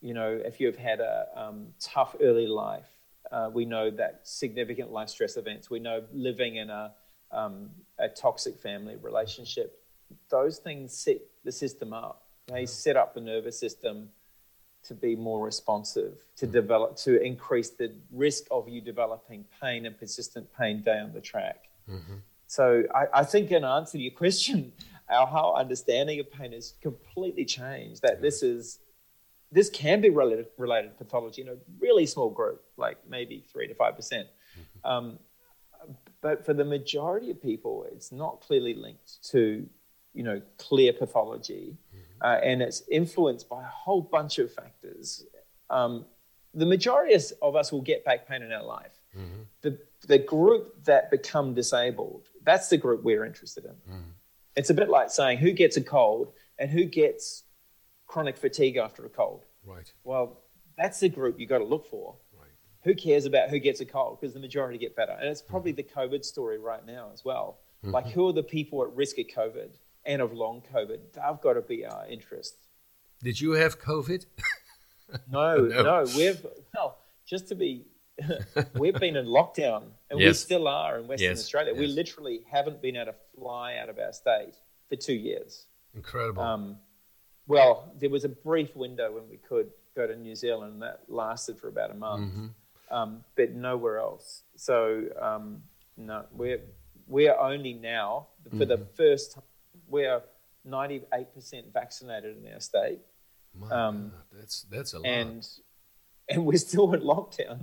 you 0.00 0.14
know, 0.14 0.31
if 0.45 0.61
you've 0.61 0.76
had 0.76 1.00
a 1.00 1.26
um, 1.35 1.69
tough 1.81 2.14
early 2.21 2.47
life, 2.47 2.94
uh, 3.35 3.50
we 3.53 3.64
know 3.64 3.91
that 3.91 4.21
significant 4.23 4.93
life 4.93 5.09
stress 5.09 5.37
events, 5.37 5.69
we 5.69 5.81
know 5.81 6.05
living 6.12 6.57
in 6.57 6.71
a, 6.71 6.93
um, 7.33 7.69
a 7.99 8.09
toxic 8.09 8.61
family 8.61 8.95
relationship, 9.03 9.83
those 10.31 10.59
things 10.59 10.97
set 10.97 11.19
the 11.43 11.50
system 11.50 11.93
up. 11.93 12.29
They 12.47 12.64
set 12.64 12.97
up 12.97 13.12
the 13.12 13.21
nervous 13.21 13.59
system 13.59 14.11
to 14.85 14.95
be 14.95 15.17
more 15.17 15.45
responsive, 15.45 16.25
to 16.37 16.47
develop, 16.47 16.95
to 16.99 17.21
increase 17.21 17.71
the 17.71 17.93
risk 18.12 18.45
of 18.53 18.69
you 18.69 18.81
developing 18.81 19.45
pain 19.61 19.85
and 19.87 19.99
persistent 19.99 20.47
pain 20.57 20.83
down 20.83 21.12
the 21.12 21.21
track. 21.21 21.64
Mm-hmm. 21.91 22.17
So 22.47 22.85
I, 22.95 23.07
I, 23.21 23.25
think 23.25 23.50
in 23.50 23.64
answer 23.64 23.93
to 23.93 23.99
your 23.99 24.12
question, 24.12 24.73
our 25.09 25.26
whole 25.26 25.57
understanding 25.57 26.21
of 26.21 26.31
pain 26.31 26.53
has 26.53 26.75
completely 26.81 27.47
changed. 27.47 28.03
That 28.03 28.23
this 28.23 28.45
is 28.45 28.79
this 29.54 29.70
can 29.70 30.00
be 30.00 30.11
related 30.11 30.46
related 30.58 30.99
pathology 30.99 31.40
in 31.42 31.49
a 31.49 31.56
really 31.78 32.06
small 32.06 32.28
group, 32.28 32.61
like 32.76 32.99
maybe 33.08 33.44
three 33.50 33.66
to 33.68 33.75
five 33.75 33.94
percent. 33.96 34.26
Mm-hmm. 34.28 34.90
Um, 34.90 35.18
but 36.20 36.44
for 36.44 36.54
the 36.54 36.64
majority 36.64 37.30
of 37.30 37.40
people, 37.40 37.87
it's 37.92 38.11
not 38.11 38.40
clearly 38.40 38.75
linked 38.75 39.23
to, 39.30 39.64
you 40.12 40.25
know, 40.28 40.42
clear 40.58 40.92
pathology, 40.92 41.76
uh, 42.20 42.38
and 42.42 42.62
it's 42.62 42.82
influenced 42.90 43.49
by 43.49 43.62
a 43.62 43.73
whole 43.84 44.00
bunch 44.00 44.38
of 44.38 44.52
factors. 44.52 45.25
Um, 45.70 46.04
the 46.52 46.66
majority 46.66 47.14
of 47.40 47.56
us 47.56 47.70
will 47.73 47.82
get 47.92 48.04
back 48.04 48.26
pain 48.28 48.42
in 48.42 48.52
our 48.52 48.64
life. 48.64 48.96
The 49.62 49.78
the 50.08 50.18
group 50.18 50.84
that 50.84 51.11
become 51.11 51.54
disabled, 51.54 52.28
that's 52.42 52.68
the 52.68 52.76
group 52.76 53.04
we're 53.04 53.25
interested 53.25 53.64
in. 53.64 53.76
It's 54.56 54.70
a 54.70 54.75
bit 54.75 54.88
like 54.88 55.11
saying 55.11 55.38
who 55.38 55.52
gets 55.52 55.76
a 55.76 55.84
cold 55.96 56.32
and 56.58 56.70
who 56.70 56.84
gets 56.84 57.44
chronic 58.06 58.37
fatigue 58.37 58.76
after 58.76 59.04
a 59.04 59.08
cold. 59.08 59.44
Right. 59.64 59.92
Well, 60.04 60.40
that's 60.76 61.00
the 61.00 61.08
group 61.08 61.38
you 61.38 61.46
got 61.46 61.58
to 61.58 61.64
look 61.64 61.87
for. 61.87 62.16
Right. 62.38 62.49
Who 62.82 62.94
cares 62.94 63.25
about 63.25 63.50
who 63.50 63.58
gets 63.58 63.80
a 63.80 63.84
cold? 63.87 64.20
Because 64.20 64.34
the 64.34 64.40
majority 64.40 64.78
get 64.78 64.94
better. 64.96 65.12
And 65.12 65.28
it's 65.28 65.42
probably 65.42 65.73
the 65.73 65.82
COVID 65.84 66.25
story 66.25 66.58
right 66.58 66.84
now 66.84 67.11
as 67.12 67.25
well. 67.25 67.58
Like, 67.82 68.06
who 68.06 68.26
are 68.28 68.32
the 68.32 68.42
people 68.42 68.82
at 68.82 68.90
risk 68.94 69.18
of 69.18 69.26
COVID 69.26 69.68
and 70.06 70.23
of 70.23 70.32
long 70.32 70.62
COVID? 70.75 71.00
They've 71.12 71.40
got 71.42 71.52
to 71.52 71.61
be 71.61 71.84
our 71.84 72.06
interest. 72.08 72.56
Did 73.23 73.38
you 73.40 73.52
have 73.52 73.78
COVID? 73.80 74.25
No, 75.30 75.56
No. 75.58 75.82
no, 75.82 76.04
we've, 76.16 76.44
well, 76.75 76.96
just 77.26 77.46
to 77.49 77.54
be, 77.54 77.84
we've 78.75 78.94
been 78.94 79.16
in 79.16 79.26
lockdown 79.26 79.84
and 80.11 80.18
we 80.18 80.32
still 80.32 80.66
are 80.66 80.99
in 80.99 81.06
Western 81.06 81.28
Yes, 81.30 81.40
Australia. 81.40 81.75
We 81.75 81.87
literally 81.87 82.40
haven't 82.50 82.80
been 82.80 82.96
able 82.96 83.12
to 83.12 83.14
fly 83.38 83.76
out 83.76 83.90
of 83.90 83.99
our 83.99 84.12
state 84.12 84.54
for 84.88 84.96
two 84.96 85.12
years. 85.14 85.66
Incredible. 85.94 86.42
Um, 86.42 86.78
well, 87.47 87.93
there 87.99 88.11
was 88.11 88.25
a 88.25 88.29
brief 88.29 88.75
window 88.77 89.13
when 89.13 89.29
we 89.29 89.37
could 89.37 89.71
go 89.97 90.07
to 90.07 90.17
New 90.17 90.35
Zealand 90.35 90.83
that 90.83 91.01
lasted 91.09 91.59
for 91.59 91.69
about 91.69 91.91
a 91.91 91.95
month, 91.95 92.33
Mm-hmm. 92.33 92.95
um, 92.95 93.25
but 93.37 93.53
nowhere 93.53 93.99
else. 93.99 94.43
So 94.57 95.05
um, 95.21 95.63
no, 95.97 96.25
we're 96.33 96.61
we're 97.07 97.39
only 97.39 97.75
now 97.75 98.29
for 98.59 98.65
the 98.65 98.77
Mm-hmm. 98.79 98.95
first 98.97 99.35
time 99.35 99.45
we're 99.89 100.23
ninety 100.65 101.03
eight 101.13 101.33
percent 101.35 101.67
vaccinated 101.73 102.37
in 102.43 102.53
our 102.53 102.61
state, 102.61 103.01
My 103.55 103.69
um, 103.71 104.11
God, 104.11 104.21
that's 104.41 104.63
that's 104.71 104.93
a 104.95 104.99
lot. 104.99 105.07
and 105.07 105.47
and 106.31 106.47
we're 106.47 106.57
still 106.71 106.93
in 106.95 107.03
lockdown, 107.03 107.59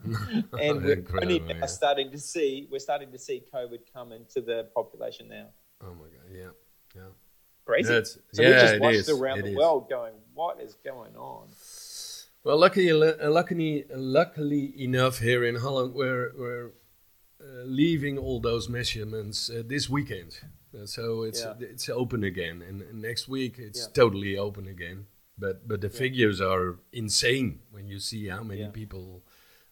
and 0.62 0.84
we're 0.84 1.04
only 1.22 1.40
now 1.40 1.56
yeah. 1.56 1.66
starting 1.66 2.12
to 2.12 2.20
see 2.20 2.68
we're 2.72 2.80
starting 2.80 3.12
to 3.12 3.18
see 3.18 3.44
COVID 3.54 3.80
come 3.92 4.12
into 4.12 4.40
the 4.42 4.68
population 4.76 5.28
now. 5.28 5.48
oh 5.84 5.94
my 5.96 6.06
God. 6.16 6.28
Yeah. 6.32 6.50
Yeah. 6.96 7.02
Crazy. 7.72 8.04
So 8.34 8.44
we 8.44 8.50
yeah, 8.50 8.62
just 8.66 8.80
watched 8.80 8.96
is. 8.98 9.10
around 9.10 9.40
It 9.40 9.44
the 9.44 9.52
is. 9.52 9.56
world, 9.58 9.90
going, 9.90 10.14
"What 10.34 10.60
is 10.62 10.76
going 10.84 11.16
on?" 11.16 11.48
Well, 12.44 12.58
luckily, 12.58 12.92
luckily, 12.94 13.86
luckily 13.96 14.64
enough, 14.82 15.20
here 15.20 15.44
in 15.46 15.56
Holland, 15.56 15.94
we're 15.94 16.32
we're 16.36 16.68
uh, 17.40 17.64
leaving 17.66 18.18
all 18.18 18.40
those 18.40 18.68
measurements 18.70 19.50
uh, 19.50 19.64
this 19.66 19.90
weekend. 19.90 20.32
Uh, 20.74 20.86
so 20.86 21.24
it's 21.24 21.42
Yeah. 21.42 21.56
it's 21.72 21.88
open 21.90 22.24
again, 22.24 22.62
and, 22.68 22.82
and 22.82 23.02
next 23.02 23.28
week 23.28 23.54
it's 23.58 23.82
Yeah. 23.82 23.94
totally 23.94 24.38
open 24.38 24.68
again. 24.68 25.08
But 25.38 25.68
but 25.68 25.82
the 25.82 25.88
Yeah. 25.88 26.00
figures 26.04 26.42
are 26.42 26.80
insane 26.92 27.62
when 27.72 27.88
you 27.88 28.00
see 28.00 28.28
how 28.28 28.44
many 28.44 28.68
people 28.70 29.24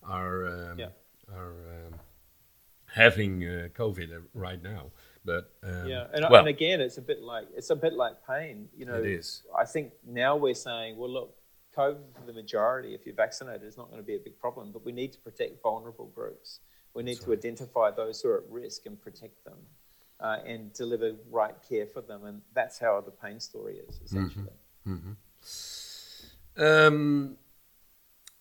are 0.04 0.48
um, 0.48 0.80
are 1.28 1.56
um, 1.78 1.94
having 2.86 3.44
uh, 3.44 3.68
COVID 3.74 4.10
uh, 4.16 4.22
right 4.34 4.62
now. 4.64 4.92
But 5.30 5.70
um, 5.70 5.88
yeah, 5.88 6.08
and, 6.14 6.26
well, 6.30 6.40
and 6.40 6.48
again, 6.48 6.82
it's 6.82 6.98
a 6.98 7.02
bit 7.02 7.22
like 7.22 7.48
it's 7.56 7.70
a 7.70 7.76
bit 7.76 7.94
like 7.94 8.16
pain. 8.26 8.68
You 8.76 8.86
know, 8.86 8.96
It 8.96 9.08
is. 9.08 9.44
I 9.58 9.66
think 9.66 9.94
now 10.08 10.36
we're 10.36 10.56
saying, 10.56 10.98
well, 10.98 11.12
look, 11.12 11.36
COVID 11.78 12.16
for 12.16 12.26
the 12.26 12.34
majority, 12.34 12.96
if 12.96 13.06
you're 13.06 13.16
vaccinated, 13.16 13.64
is 13.64 13.78
not 13.78 13.90
going 13.92 14.02
to 14.02 14.06
be 14.06 14.16
a 14.16 14.20
big 14.20 14.40
problem. 14.40 14.72
But 14.72 14.84
we 14.84 14.92
need 14.92 15.14
to 15.14 15.20
protect 15.20 15.62
vulnerable 15.62 16.08
groups. 16.16 16.60
We 16.96 17.04
need 17.04 17.18
That's 17.18 17.26
to 17.26 17.34
identify 17.34 17.92
those 17.92 18.22
who 18.22 18.30
are 18.30 18.38
at 18.38 18.50
risk 18.50 18.88
and 18.88 19.00
protect 19.00 19.44
them, 19.46 19.60
uh, 20.20 20.38
and 20.46 20.74
deliver 20.74 21.14
right 21.30 21.56
care 21.68 21.86
for 21.86 22.02
them. 22.02 22.26
And 22.26 22.42
that's 22.54 22.80
how 22.80 23.02
the 23.02 23.12
pain 23.12 23.40
story 23.40 23.78
is 23.88 24.02
essentially. 24.04 24.54
Um, 26.58 27.38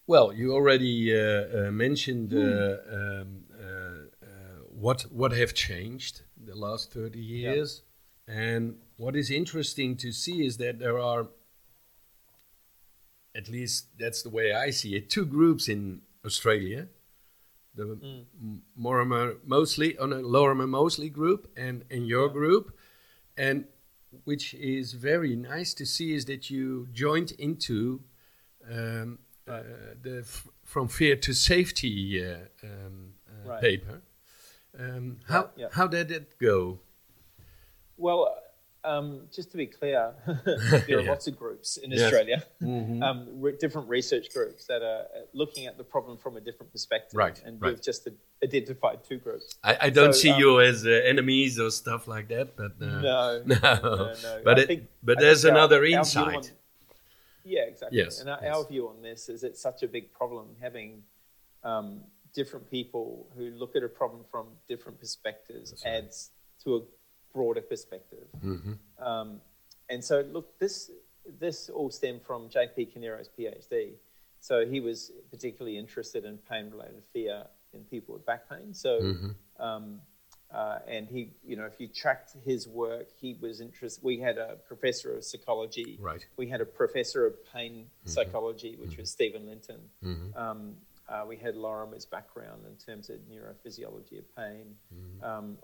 well, 0.07 0.33
you 0.33 0.55
already 0.55 1.15
uh, 1.15 1.21
uh, 1.21 1.71
mentioned 1.71 2.33
uh, 2.33 2.39
um, 2.39 3.45
uh, 3.53 3.67
uh, 3.67 4.29
what 4.71 5.03
what 5.13 5.33
have 5.33 5.53
changed 5.53 6.23
the 6.45 6.55
last 6.55 6.93
thirty 6.93 7.21
years, 7.21 7.83
and 8.27 8.77
what 8.97 9.17
is 9.17 9.31
interesting 9.31 9.97
to 9.99 10.13
see 10.13 10.45
is 10.47 10.57
that 10.59 10.79
there 10.79 10.99
are, 10.99 11.29
at 13.35 13.49
least 13.49 13.87
that's 13.99 14.23
the 14.23 14.31
way 14.31 14.53
I 14.53 14.71
see 14.71 14.95
it, 14.97 15.11
two 15.11 15.27
groups 15.27 15.69
in 15.69 16.03
Australia. 16.25 16.89
The 17.75 17.99
M- 18.03 18.63
Mortimer 18.75 19.37
Moseley, 19.45 19.97
on 19.99 20.13
a 20.13 20.19
Lorimer 20.19 20.67
Moseley 20.67 21.11
group, 21.11 21.51
and 21.57 21.85
and 21.91 22.07
your 22.09 22.29
group, 22.29 22.77
and 23.37 23.67
which 24.25 24.55
is 24.55 24.95
very 24.95 25.37
nice 25.37 25.75
to 25.75 25.85
see 25.87 26.13
is 26.15 26.25
that 26.25 26.51
you 26.51 26.89
joined 26.93 27.33
into 27.33 28.01
um, 28.71 29.19
uh, 29.47 29.63
the 30.03 30.25
from 30.65 30.89
fear 30.89 31.15
to 31.17 31.33
safety 31.33 32.25
uh, 32.25 32.37
um, 32.65 33.13
uh, 33.29 33.49
Right. 33.49 33.61
paper. 33.61 34.01
Um, 34.79 35.19
how 35.29 35.51
yeah. 35.57 35.67
how 35.73 35.87
did 35.87 36.11
it 36.11 36.39
go? 36.39 36.79
Well, 37.97 38.37
um, 38.85 39.23
just 39.33 39.51
to 39.51 39.57
be 39.57 39.67
clear, 39.67 40.15
there 40.45 40.99
are 40.99 41.01
Yeah. 41.03 41.11
lots 41.11 41.27
of 41.27 41.37
groups 41.37 41.79
in 41.79 41.91
Yes. 41.91 42.03
Australia, 42.03 42.45
Mhm. 42.63 43.03
um, 43.03 43.27
re- 43.41 43.57
different 43.59 43.89
research 43.89 44.33
groups 44.33 44.67
that 44.67 44.83
are 44.83 45.03
uh, 45.03 45.21
looking 45.33 45.67
at 45.67 45.77
the 45.77 45.85
problem 45.85 46.17
from 46.17 46.37
a 46.37 46.41
different 46.41 46.71
perspective. 46.73 47.17
Right, 47.19 47.43
And 47.45 47.61
right. 47.61 47.71
we've 47.73 47.83
just 47.83 48.07
identified 48.43 49.03
two 49.03 49.19
groups. 49.19 49.57
I, 49.65 49.77
I 49.87 49.91
don't 49.91 50.13
So, 50.15 50.21
see 50.21 50.31
um, 50.31 50.39
you 50.41 50.61
as 50.61 50.87
uh, 50.87 50.91
enemies 50.91 51.59
or 51.59 51.71
stuff 51.73 52.07
like 52.07 52.29
that, 52.29 52.55
but 52.57 52.73
uh, 52.81 53.01
no, 53.01 53.43
no, 53.47 53.57
no, 53.83 54.15
no. 54.23 54.41
But 54.45 54.59
I 54.59 54.63
it, 54.63 54.67
think- 54.69 54.89
but 55.03 55.19
there's 55.19 55.45
our- 55.45 55.51
another 55.51 55.79
our 55.79 55.85
insight. 55.87 56.37
on- 56.37 56.45
yeah, 57.45 57.63
exactly. 57.63 57.99
Yes, 57.99 58.21
And 58.21 58.29
our, 58.31 58.39
yes. 58.43 58.55
our 58.57 58.65
view 58.65 58.89
on 58.89 59.03
this 59.03 59.29
is 59.29 59.43
it's 59.43 59.61
such 59.61 59.83
a 59.83 59.89
big 59.89 60.13
problem 60.13 60.47
having 60.61 61.03
um, 61.65 62.03
different 62.39 62.71
people 62.71 63.27
who 63.37 63.47
look 63.63 63.75
at 63.75 63.83
a 63.83 63.93
problem 64.01 64.23
from 64.31 64.47
different 64.69 64.97
perspectives 65.01 65.69
right. 65.85 65.95
adds 65.97 66.31
to 66.63 66.77
a 66.77 66.81
broader 67.35 67.65
perspective. 67.73 68.27
Mhm. 68.41 68.79
Um, 69.11 69.29
and 69.93 70.01
so, 70.05 70.21
look, 70.35 70.47
this 70.59 70.77
this 71.45 71.69
all 71.69 71.91
stemmed 71.91 72.23
from 72.23 72.49
J.P. 72.49 72.87
Caneiro's 72.93 73.29
PhD. 73.37 73.75
So 74.41 74.55
he 74.65 74.81
was 74.81 75.13
particularly 75.31 75.77
interested 75.77 76.25
in 76.25 76.39
pain-related 76.53 77.03
fear 77.13 77.37
in 77.75 77.81
people 77.85 78.15
with 78.15 78.25
back 78.25 78.49
pain. 78.49 78.73
So, 78.73 78.91
Mhm. 79.03 79.35
um, 79.59 80.01
uh, 80.51 80.79
and 80.87 81.07
he, 81.15 81.35
you 81.45 81.57
know, 81.59 81.67
if 81.67 81.79
you 81.79 81.89
tracked 82.03 82.31
his 82.51 82.67
work, 82.67 83.09
he 83.21 83.35
was 83.35 83.61
interested. 83.61 84.03
We 84.03 84.17
had 84.27 84.39
a 84.39 84.57
professor 84.71 85.09
of 85.17 85.23
psychology. 85.25 85.99
Right. 86.01 86.25
We 86.39 86.47
had 86.49 86.63
a 86.63 86.71
professor 86.83 87.27
of 87.27 87.35
pain 87.53 87.91
psychology, 88.05 88.73
which 88.77 88.97
was 88.97 89.11
Steven 89.11 89.45
Linton. 89.45 89.81
Mhm. 90.03 90.35
Um, 90.35 90.61
uh, 91.09 91.25
we 91.27 91.37
had 91.37 91.55
Lorimer's 91.57 92.05
background 92.07 92.63
in 92.67 92.77
terms 92.77 93.09
of 93.11 93.17
neurophysiology 93.31 94.19
of 94.19 94.37
pain. 94.37 94.75
Um, 95.23 95.57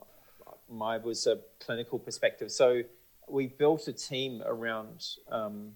mine 0.68 1.02
was 1.02 1.26
a 1.26 1.38
clinical 1.60 1.98
perspective. 1.98 2.50
So 2.50 2.82
we 3.28 3.46
built 3.48 3.88
a 3.88 3.92
team 3.92 4.42
around 4.44 5.04
um, 5.30 5.72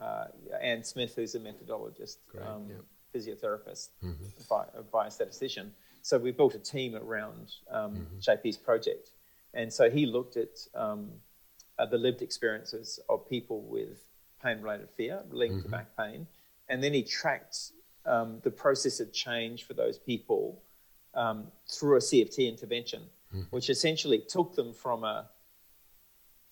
uh, 0.00 0.26
Anne 0.60 0.84
Smith, 0.84 1.14
who's 1.16 1.34
a 1.34 1.40
methodologist, 1.40 2.16
Great, 2.28 2.46
um, 2.46 2.66
yeah. 2.68 2.76
physiotherapist, 3.14 3.88
Mhm. 4.02 4.48
bi- 4.48 4.68
a 4.74 4.82
biostatistician. 4.82 5.70
So 6.02 6.18
we 6.18 6.30
built 6.32 6.54
a 6.54 6.58
team 6.58 6.94
around 6.96 7.52
um, 7.70 8.06
JP's 8.20 8.56
project. 8.56 9.10
And 9.52 9.72
so 9.72 9.90
he 9.90 10.06
looked 10.06 10.36
at 10.36 10.66
um, 10.74 11.10
uh, 11.78 11.86
the 11.86 11.98
lived 11.98 12.22
experiences 12.22 13.00
of 13.08 13.28
people 13.28 13.62
with 13.62 14.04
pain 14.42 14.60
related 14.62 14.88
fear 14.90 15.22
linked 15.30 15.64
to 15.64 15.68
back 15.70 15.94
pain. 15.96 16.26
And 16.68 16.82
then 16.82 16.94
he 16.94 17.02
tracked 17.02 17.72
um, 18.06 18.40
the 18.42 18.50
process 18.50 19.00
of 19.00 19.12
change 19.12 19.64
for 19.64 19.74
those 19.74 19.98
people 19.98 20.62
um, 21.14 21.48
through 21.68 21.96
a 21.96 22.00
CFT 22.00 22.48
intervention, 22.48 23.02
which 23.50 23.68
essentially 23.70 24.18
took 24.28 24.54
them 24.54 24.72
from 24.72 25.04
a 25.04 25.28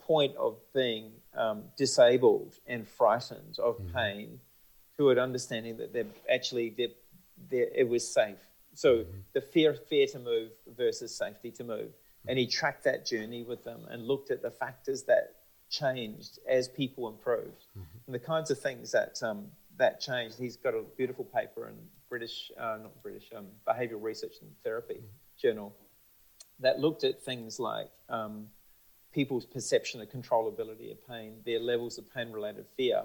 point 0.00 0.34
of 0.36 0.56
being 0.74 1.12
um, 1.36 1.64
disabled 1.76 2.54
and 2.66 2.86
frightened 2.86 3.58
of 3.58 3.76
pain 3.94 4.40
to 4.96 5.10
an 5.10 5.18
understanding 5.18 5.76
that 5.76 5.92
they're 5.92 6.06
actually 6.32 6.70
they're, 6.70 6.88
they're, 7.50 7.68
it 7.74 7.88
was 7.88 8.08
safe. 8.12 8.38
So 8.74 9.04
the 9.32 9.40
fear 9.40 9.74
fear 9.74 10.06
to 10.08 10.18
move 10.18 10.50
versus 10.76 11.14
safety 11.14 11.50
to 11.52 11.64
move, 11.64 11.90
and 12.26 12.38
he 12.38 12.46
tracked 12.46 12.84
that 12.84 13.04
journey 13.06 13.42
with 13.42 13.64
them 13.64 13.80
and 13.90 14.06
looked 14.06 14.30
at 14.30 14.40
the 14.42 14.50
factors 14.50 15.02
that 15.04 15.34
changed 15.70 16.38
as 16.48 16.68
people 16.68 17.08
improved, 17.08 17.64
and 18.06 18.14
the 18.14 18.18
kinds 18.18 18.50
of 18.50 18.58
things 18.60 18.92
that 18.92 19.20
um, 19.22 19.46
that 19.78 20.00
changed. 20.00 20.38
He's 20.38 20.56
got 20.56 20.74
a 20.74 20.82
beautiful 20.96 21.24
paper 21.24 21.68
in 21.68 21.74
British, 22.08 22.50
uh, 22.58 22.78
not 22.82 23.02
British, 23.02 23.30
um, 23.36 23.46
Behavioural 23.66 24.02
Research 24.02 24.34
and 24.42 24.50
Therapy 24.62 25.00
Journal 25.40 25.74
that 26.60 26.80
looked 26.80 27.04
at 27.04 27.22
things 27.22 27.60
like 27.60 27.88
um, 28.08 28.48
people's 29.12 29.46
perception 29.46 30.00
of 30.00 30.08
controllability 30.08 30.90
of 30.90 31.06
pain, 31.06 31.34
their 31.44 31.60
levels 31.60 31.98
of 31.98 32.12
pain 32.12 32.30
related 32.30 32.66
fear. 32.76 33.02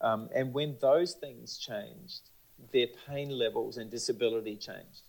Um, 0.00 0.28
and 0.34 0.52
when 0.52 0.76
those 0.80 1.14
things 1.14 1.58
changed, 1.58 2.30
their 2.72 2.88
pain 3.06 3.30
levels 3.30 3.76
and 3.76 3.90
disability 3.90 4.56
changed. 4.56 5.02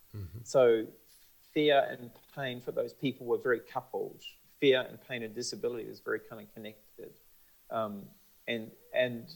So, 0.43 0.85
fear 1.53 1.85
and 1.89 2.11
pain 2.35 2.61
for 2.61 2.71
those 2.71 2.93
people 2.93 3.25
were 3.25 3.37
very 3.37 3.59
coupled. 3.59 4.21
Fear 4.59 4.85
and 4.89 4.99
pain 5.07 5.23
and 5.23 5.33
disability 5.33 5.87
was 5.87 5.99
very 5.99 6.19
kind 6.19 6.41
of 6.41 6.53
connected. 6.53 7.13
Um, 7.71 8.03
and, 8.47 8.71
and, 8.93 9.27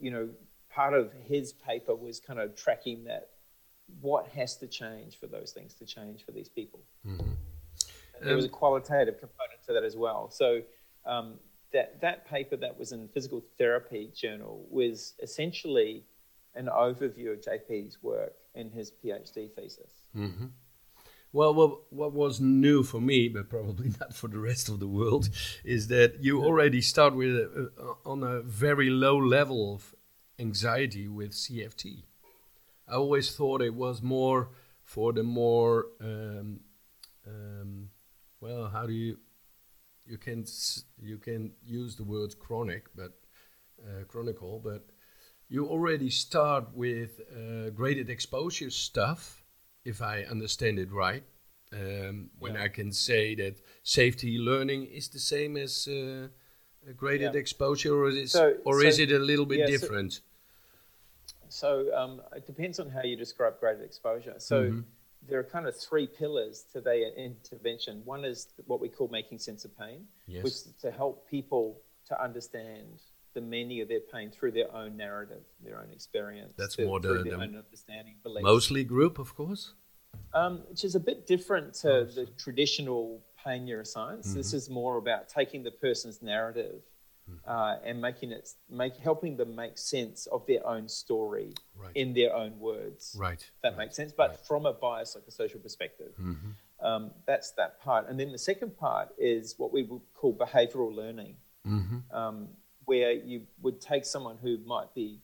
you 0.00 0.10
know, 0.10 0.28
part 0.78 0.94
of 0.94 1.12
his 1.26 1.52
paper 1.52 1.92
was 1.92 2.20
kind 2.20 2.38
of 2.38 2.54
tracking 2.54 3.02
that 3.02 3.30
what 4.00 4.28
has 4.28 4.54
to 4.54 4.68
change 4.68 5.18
for 5.18 5.26
those 5.26 5.50
things 5.50 5.74
to 5.74 5.84
change 5.84 6.24
for 6.24 6.30
these 6.30 6.48
people. 6.48 6.78
Mm-hmm. 7.04 7.32
There 8.22 8.36
was 8.36 8.44
a 8.44 8.48
um, 8.48 8.54
qualitative 8.54 9.18
component 9.18 9.60
to 9.66 9.72
that 9.72 9.82
as 9.82 9.96
well. 9.96 10.30
So 10.30 10.62
um, 11.04 11.34
that 11.72 12.00
that 12.00 12.28
paper 12.28 12.56
that 12.58 12.78
was 12.78 12.92
in 12.92 13.08
Physical 13.08 13.42
Therapy 13.58 14.12
Journal 14.14 14.66
was 14.70 15.14
essentially 15.20 16.04
an 16.54 16.66
overview 16.66 17.32
of 17.32 17.40
JP's 17.40 17.98
work 18.00 18.34
in 18.54 18.70
his 18.70 18.92
PhD 18.92 19.50
thesis. 19.50 19.92
Mm-hmm. 20.16 20.46
Well, 21.32 21.54
what, 21.54 21.92
what 21.92 22.12
was 22.12 22.40
new 22.40 22.82
for 22.84 23.00
me, 23.00 23.28
but 23.28 23.50
probably 23.50 23.90
not 24.00 24.14
for 24.14 24.28
the 24.28 24.38
rest 24.38 24.68
of 24.68 24.78
the 24.78 24.86
world, 24.86 25.28
is 25.64 25.88
that 25.88 26.22
you 26.22 26.44
already 26.44 26.80
start 26.80 27.16
with 27.16 27.34
a, 27.34 27.70
a, 27.78 28.08
on 28.08 28.22
a 28.22 28.42
very 28.42 28.90
low 28.90 29.18
level 29.18 29.74
of 29.74 29.94
anxiety 30.38 31.08
with 31.08 31.32
CFT. 31.32 32.04
I 32.88 32.94
always 32.94 33.34
thought 33.34 33.60
it 33.60 33.74
was 33.74 34.02
more 34.02 34.50
for 34.84 35.12
the 35.12 35.22
more 35.22 35.86
um, 36.00 36.60
um, 37.26 37.90
well, 38.40 38.68
how 38.68 38.86
do 38.86 38.92
you 38.92 39.18
you 40.06 40.16
can 40.16 40.44
you 41.00 41.18
can 41.18 41.52
use 41.64 41.96
the 41.96 42.04
word 42.04 42.38
chronic, 42.38 42.86
but 42.94 43.12
uh, 43.84 44.04
chronicle, 44.04 44.60
but 44.62 44.86
you 45.48 45.66
already 45.66 46.10
start 46.10 46.74
with 46.74 47.20
uh, 47.34 47.70
graded 47.70 48.08
exposure 48.10 48.70
stuff, 48.70 49.44
if 49.84 50.02
I 50.02 50.22
understand 50.22 50.78
it 50.78 50.90
right. 50.92 51.24
Um, 51.70 52.30
when 52.38 52.54
yeah. 52.54 52.62
I 52.62 52.68
can 52.68 52.92
say 52.92 53.34
that 53.34 53.60
safety 53.82 54.38
learning 54.38 54.86
is 54.86 55.08
the 55.08 55.18
same 55.18 55.58
as 55.58 55.86
uh, 55.86 56.28
graded 56.96 57.34
yeah. 57.34 57.40
exposure, 57.40 57.94
or 57.94 58.08
is 58.08 58.16
it, 58.16 58.30
so, 58.30 58.54
or 58.64 58.80
so, 58.80 58.86
is 58.86 58.98
it 58.98 59.12
a 59.12 59.18
little 59.18 59.46
bit 59.46 59.60
yeah, 59.60 59.66
different? 59.66 60.20
So, 61.48 61.84
so 61.86 61.96
um, 61.96 62.20
it 62.34 62.46
depends 62.46 62.78
on 62.78 62.90
how 62.90 63.02
you 63.02 63.16
describe 63.16 63.58
graded 63.60 63.84
exposure. 63.84 64.34
So 64.38 64.64
mm-hmm. 64.64 64.80
there 65.28 65.38
are 65.38 65.44
kind 65.44 65.66
of 65.66 65.76
three 65.76 66.06
pillars 66.06 66.64
to 66.72 66.80
the 66.80 67.12
intervention. 67.16 68.02
One 68.04 68.24
is 68.24 68.48
what 68.66 68.80
we 68.80 68.88
call 68.88 69.08
making 69.08 69.38
sense 69.38 69.64
of 69.64 69.76
pain, 69.78 70.06
yes. 70.26 70.44
which 70.44 70.52
is 70.52 70.74
to 70.82 70.90
help 70.90 71.28
people 71.28 71.80
to 72.08 72.22
understand 72.22 73.00
the 73.34 73.40
meaning 73.40 73.80
of 73.80 73.88
their 73.88 74.00
pain 74.00 74.30
through 74.30 74.52
their 74.52 74.74
own 74.74 74.96
narrative, 74.96 75.42
their 75.62 75.78
own 75.78 75.90
experience. 75.92 76.54
That's 76.56 76.78
more 76.78 76.98
the, 76.98 77.22
the 77.22 77.34
understanding, 77.34 78.16
beliefs. 78.22 78.42
Mostly 78.42 78.84
group, 78.84 79.18
of 79.18 79.34
course. 79.36 79.74
Um, 80.34 80.62
which 80.68 80.84
is 80.84 80.94
a 80.94 81.00
bit 81.00 81.26
different 81.26 81.74
to 81.74 82.08
the 82.14 82.26
traditional 82.38 83.22
pain 83.44 83.66
neuroscience. 83.66 84.28
Mm-hmm. 84.28 84.34
This 84.34 84.52
is 84.52 84.68
more 84.68 84.96
about 84.96 85.28
taking 85.28 85.62
the 85.62 85.70
person's 85.70 86.22
narrative 86.22 86.82
uh, 87.46 87.76
and 87.84 88.00
making 88.00 88.32
it 88.32 88.50
make 88.70 88.96
helping 88.96 89.36
them 89.36 89.54
make 89.54 89.78
sense 89.78 90.26
of 90.26 90.46
their 90.46 90.66
own 90.66 90.88
story 90.88 91.52
right. 91.76 91.92
in 91.94 92.14
their 92.14 92.34
own 92.34 92.58
words. 92.58 93.16
Right. 93.18 93.44
That 93.62 93.70
right. 93.70 93.78
makes 93.78 93.96
sense, 93.96 94.12
but 94.12 94.30
right. 94.30 94.38
from 94.40 94.66
a 94.66 94.74
biopsychosocial 94.74 95.62
perspective. 95.62 96.12
Mm-hmm. 96.20 96.50
Um, 96.80 97.10
that's 97.26 97.50
that 97.52 97.80
part, 97.80 98.08
and 98.08 98.20
then 98.20 98.30
the 98.30 98.38
second 98.38 98.76
part 98.78 99.08
is 99.18 99.56
what 99.58 99.72
we 99.72 99.82
would 99.82 100.00
call 100.14 100.32
behavioural 100.32 100.94
learning, 100.94 101.34
mm-hmm. 101.66 102.16
um, 102.16 102.48
where 102.84 103.10
you 103.10 103.42
would 103.62 103.80
take 103.80 104.04
someone 104.04 104.36
who 104.40 104.58
might 104.58 104.94
be 104.94 105.18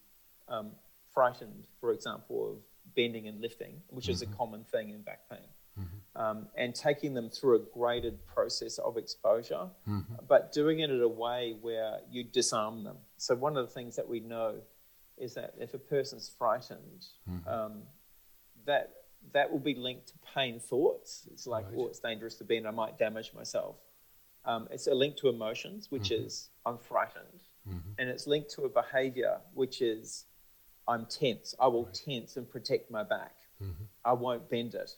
um, 0.48 0.72
frightened, 1.12 1.68
for 1.80 1.92
example, 1.92 2.50
of 2.50 2.94
bending 2.96 3.28
and 3.28 3.40
lifting, 3.40 3.80
which 3.90 4.06
mm-hmm. 4.06 4.12
is 4.14 4.22
a 4.22 4.26
mm-hmm. 4.26 4.36
common 4.36 4.64
thing 4.64 4.90
in 4.90 5.02
back 5.02 5.20
pain. 5.30 5.46
Um, 6.16 6.46
and 6.56 6.74
taking 6.74 7.14
them 7.14 7.28
through 7.28 7.56
a 7.56 7.78
graded 7.78 8.24
process 8.26 8.78
of 8.78 8.96
exposure, 8.96 9.68
mm-hmm. 9.88 10.14
but 10.28 10.52
doing 10.52 10.80
it 10.80 10.90
in 10.90 11.00
a 11.00 11.08
way 11.08 11.56
where 11.60 11.98
you 12.10 12.24
disarm 12.24 12.84
them. 12.84 12.96
So, 13.16 13.34
one 13.34 13.56
of 13.56 13.66
the 13.66 13.72
things 13.72 13.96
that 13.96 14.08
we 14.08 14.20
know 14.20 14.56
is 15.16 15.34
that 15.34 15.54
if 15.58 15.74
a 15.74 15.78
person's 15.78 16.30
frightened, 16.38 17.06
mm-hmm. 17.28 17.48
um, 17.48 17.82
that 18.66 18.92
that 19.32 19.50
will 19.50 19.58
be 19.58 19.74
linked 19.74 20.08
to 20.08 20.14
pain 20.34 20.60
thoughts. 20.60 21.26
It's 21.32 21.46
like, 21.46 21.64
right. 21.66 21.74
oh, 21.78 21.86
it's 21.88 21.98
dangerous 21.98 22.34
to 22.36 22.44
bend, 22.44 22.66
I 22.66 22.70
might 22.70 22.98
damage 22.98 23.32
myself. 23.34 23.76
Um, 24.44 24.68
it's 24.70 24.86
a 24.86 24.94
link 24.94 25.16
to 25.18 25.28
emotions, 25.28 25.90
which 25.90 26.10
mm-hmm. 26.10 26.26
is 26.26 26.50
I'm 26.66 26.78
frightened, 26.78 27.42
mm-hmm. 27.66 27.90
and 27.98 28.08
it's 28.10 28.26
linked 28.26 28.50
to 28.50 28.62
a 28.62 28.68
behavior, 28.68 29.38
which 29.54 29.80
is 29.80 30.26
I'm 30.86 31.06
tense. 31.06 31.54
I 31.58 31.66
will 31.68 31.86
right. 31.86 31.94
tense 31.94 32.36
and 32.36 32.48
protect 32.48 32.90
my 32.90 33.02
back. 33.02 33.34
Mm-hmm. 33.62 33.84
I 34.04 34.12
won't 34.12 34.50
bend 34.50 34.74
it. 34.74 34.90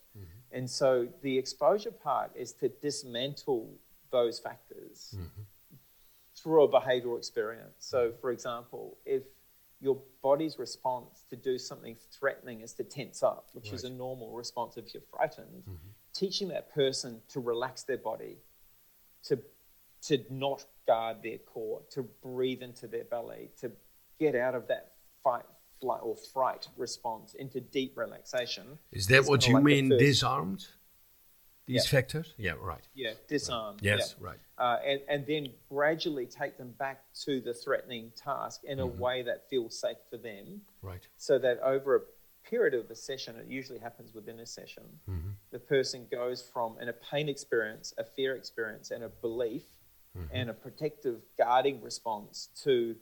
And 0.53 0.69
so 0.69 1.09
the 1.23 1.37
exposure 1.37 1.91
part 1.91 2.31
is 2.35 2.53
to 2.55 2.69
dismantle 2.69 3.75
those 4.11 4.39
factors 4.39 5.15
mm-hmm. 5.15 5.43
through 6.37 6.65
a 6.65 6.69
behavioral 6.69 7.19
experience. 7.19 7.75
So, 7.79 8.13
for 8.21 8.31
example, 8.31 8.97
if 9.05 9.23
your 9.81 9.99
body's 10.23 10.59
response 10.59 11.25
to 11.29 11.37
do 11.37 11.59
something 11.59 11.97
threatening 12.11 12.61
is 12.61 12.73
to 12.75 12.85
tense 12.85 13.23
up, 13.23 13.49
which 13.53 13.67
right. 13.67 13.75
is 13.75 13.85
a 13.85 13.91
normal 13.91 14.33
response 14.33 14.77
if 14.77 14.95
you're 14.95 15.03
frightened, 15.11 15.63
mm-hmm. 15.63 15.89
teaching 16.15 16.49
that 16.49 16.73
person 16.73 17.21
to 17.29 17.41
relax 17.41 17.83
their 17.83 17.99
body, 17.99 18.39
to, 19.25 19.39
to 20.03 20.19
not 20.31 20.65
guard 20.87 21.19
their 21.23 21.39
core, 21.39 21.83
to 21.91 22.03
breathe 22.23 22.63
into 22.63 22.87
their 22.87 23.05
belly, 23.05 23.51
to 23.61 23.71
get 24.19 24.35
out 24.35 24.55
of 24.55 24.69
that 24.69 24.93
fight, 25.23 25.45
flight 25.81 26.01
or 26.03 26.17
fright 26.33 26.69
response 26.77 27.35
into 27.35 27.61
deep 27.61 27.97
relaxation. 27.97 28.79
Is 28.93 29.07
that 29.09 29.25
what 29.25 29.47
you 29.47 29.55
like 29.55 29.65
mean, 29.65 29.89
disarmed? 29.91 30.67
These 31.67 31.93
yeah. 31.93 31.99
factors? 31.99 32.35
Yeah, 32.39 32.53
right. 32.61 32.87
Yeah, 32.95 33.11
disarmed. 33.27 33.81
Right. 33.83 33.99
Yes, 33.99 34.15
yeah. 34.21 34.27
right. 34.29 34.39
Uh, 34.57 34.79
and, 34.87 35.01
and 35.09 35.27
then 35.27 35.49
gradually 35.69 36.27
take 36.27 36.57
them 36.57 36.73
back 36.79 37.03
to 37.25 37.41
the 37.41 37.53
threatening 37.53 38.13
task 38.17 38.63
in 38.65 38.79
mm-hmm. 38.79 38.99
a 38.99 39.03
way 39.03 39.23
that 39.23 39.51
feels 39.51 39.79
safe 39.79 39.97
for 40.09 40.17
them. 40.17 40.61
Right. 40.81 41.07
So 41.17 41.39
that 41.41 41.59
over 41.61 41.97
a 41.97 42.01
period 42.49 42.75
of 42.75 42.89
the 42.89 42.95
session, 42.95 43.37
it 43.37 43.47
usually 43.49 43.79
happens 43.79 44.15
within 44.15 44.41
a 44.41 44.47
session, 44.47 44.85
mm-hmm. 45.11 45.31
the 45.51 45.59
person 45.59 46.07
goes 46.11 46.41
from 46.41 46.77
in 46.81 46.89
a 46.89 46.93
pain 46.93 47.29
experience, 47.29 47.93
a 47.99 48.05
fear 48.05 48.37
experience, 48.37 48.91
and 48.91 49.05
a 49.05 49.09
belief 49.09 49.65
mm-hmm. 50.17 50.27
and 50.33 50.51
a 50.51 50.55
protective 50.55 51.23
guarding 51.37 51.83
response 51.83 52.49
to 52.63 52.95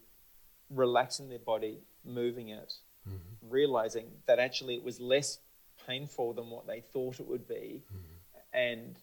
relaxing 0.69 1.29
their 1.29 1.39
body 1.39 1.79
moving 2.03 2.49
it, 2.49 2.73
mm-hmm. 3.07 3.17
realizing 3.49 4.07
that 4.25 4.39
actually 4.39 4.75
it 4.75 4.83
was 4.83 4.99
less 4.99 5.39
painful 5.87 6.33
than 6.33 6.49
what 6.49 6.67
they 6.67 6.81
thought 6.81 7.19
it 7.19 7.27
would 7.27 7.47
be, 7.47 7.83
mm-hmm. 7.93 8.57
and 8.57 8.95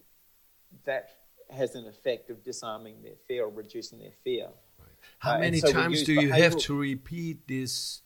that 0.85 1.11
has 1.51 1.75
an 1.75 1.87
effect 1.87 2.31
of 2.31 2.43
disarming 2.43 3.03
their 3.03 3.17
fear 3.29 3.45
or 3.45 3.51
reducing 3.51 3.99
their 3.99 4.13
fear. 4.25 4.47
Right. 4.79 4.89
How 5.19 5.35
uh, 5.35 5.39
many 5.39 5.59
so 5.59 5.71
times 5.71 6.03
do 6.03 6.15
you 6.15 6.33
have 6.33 6.57
to 6.59 6.79
repeat 6.79 7.47
this 7.47 8.03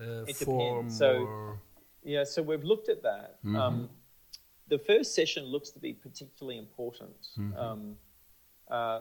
uh, 0.00 0.32
form? 0.32 0.90
So, 0.90 1.26
or... 1.26 1.60
yeah, 2.04 2.24
so 2.24 2.42
we've 2.42 2.64
looked 2.64 2.88
at 2.88 3.02
that. 3.02 3.38
Mm-hmm. 3.44 3.56
Um, 3.56 3.90
the 4.68 4.78
first 4.78 5.14
session 5.14 5.44
looks 5.44 5.70
to 5.70 5.78
be 5.78 5.92
particularly 5.92 6.58
important. 6.58 7.28
Mm-hmm. 7.38 7.58
Um, 7.58 7.96
uh, 8.70 9.00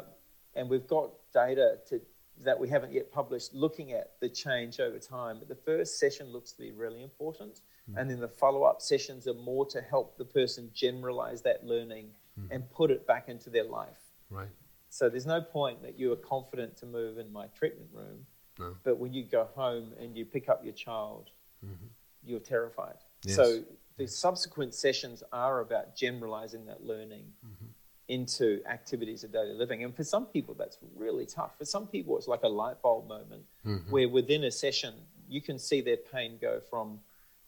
and 0.56 0.70
we've 0.70 0.88
got 0.88 1.12
data 1.34 1.78
to 1.90 2.02
that 2.44 2.60
we 2.60 2.68
haven't 2.68 2.92
yet 2.92 3.12
published 3.12 3.54
looking 3.54 3.94
at 3.94 4.20
the 4.20 4.30
change 4.30 4.80
over 4.80 5.00
time. 5.00 5.38
But 5.40 5.48
the 5.48 5.56
first 5.56 6.00
session 6.00 6.28
looks 6.28 6.52
to 6.54 6.62
be 6.62 6.72
really 6.72 7.04
important. 7.04 7.62
Mm. 7.90 8.02
And 8.02 8.10
then 8.10 8.20
the 8.20 8.28
follow 8.28 8.64
up 8.64 8.82
sessions 8.82 9.28
are 9.28 9.34
more 9.34 9.66
to 9.68 9.82
help 9.82 10.18
the 10.18 10.26
person 10.26 10.70
generalize 10.74 11.42
that 11.44 11.66
learning 11.66 12.10
mm. 12.40 12.48
and 12.52 12.70
put 12.72 12.92
it 12.92 13.08
back 13.08 13.30
into 13.30 13.50
their 13.50 13.64
life. 13.64 14.12
Right. 14.30 14.50
So 14.90 15.10
there's 15.10 15.26
no 15.26 15.42
point 15.42 15.82
that 15.84 15.98
you 16.00 16.12
are 16.12 16.18
confident 16.18 16.78
to 16.78 16.86
move 16.86 17.18
in 17.18 17.32
my 17.32 17.48
treatment 17.48 17.90
room. 17.94 18.26
No. 18.60 18.76
But 18.84 18.98
when 18.98 19.14
you 19.14 19.24
go 19.24 19.48
home 19.56 19.94
and 20.00 20.16
you 20.16 20.26
pick 20.26 20.50
up 20.50 20.64
your 20.64 20.74
child, 20.74 21.32
mm-hmm. 21.66 21.86
you're 22.24 22.40
terrified. 22.40 22.96
Yes. 23.24 23.36
So 23.36 23.64
the 23.98 24.08
subsequent 24.08 24.74
sessions 24.74 25.24
are 25.32 25.62
about 25.62 25.96
generalizing 25.96 26.66
that 26.66 26.86
learning. 26.86 27.26
Mm-hmm 27.46 27.66
into 28.08 28.62
activities 28.70 29.24
of 29.24 29.32
daily 29.32 29.54
living. 29.54 29.84
And 29.84 29.96
for 29.96 30.04
some 30.04 30.26
people, 30.26 30.54
that's 30.54 30.78
really 30.96 31.26
tough. 31.26 31.58
For 31.58 31.66
some 31.66 31.88
people, 31.88 32.18
it's 32.18 32.28
like 32.28 32.44
a 32.44 32.48
light 32.48 32.82
bulb 32.82 33.08
moment 33.08 33.44
mm-hmm. 33.66 33.90
where 33.90 34.08
within 34.08 34.44
a 34.44 34.52
session, 34.52 34.94
you 35.28 35.42
can 35.42 35.58
see 35.58 35.82
their 35.82 35.98
pain 35.98 36.38
go 36.40 36.60
from, 36.70 37.00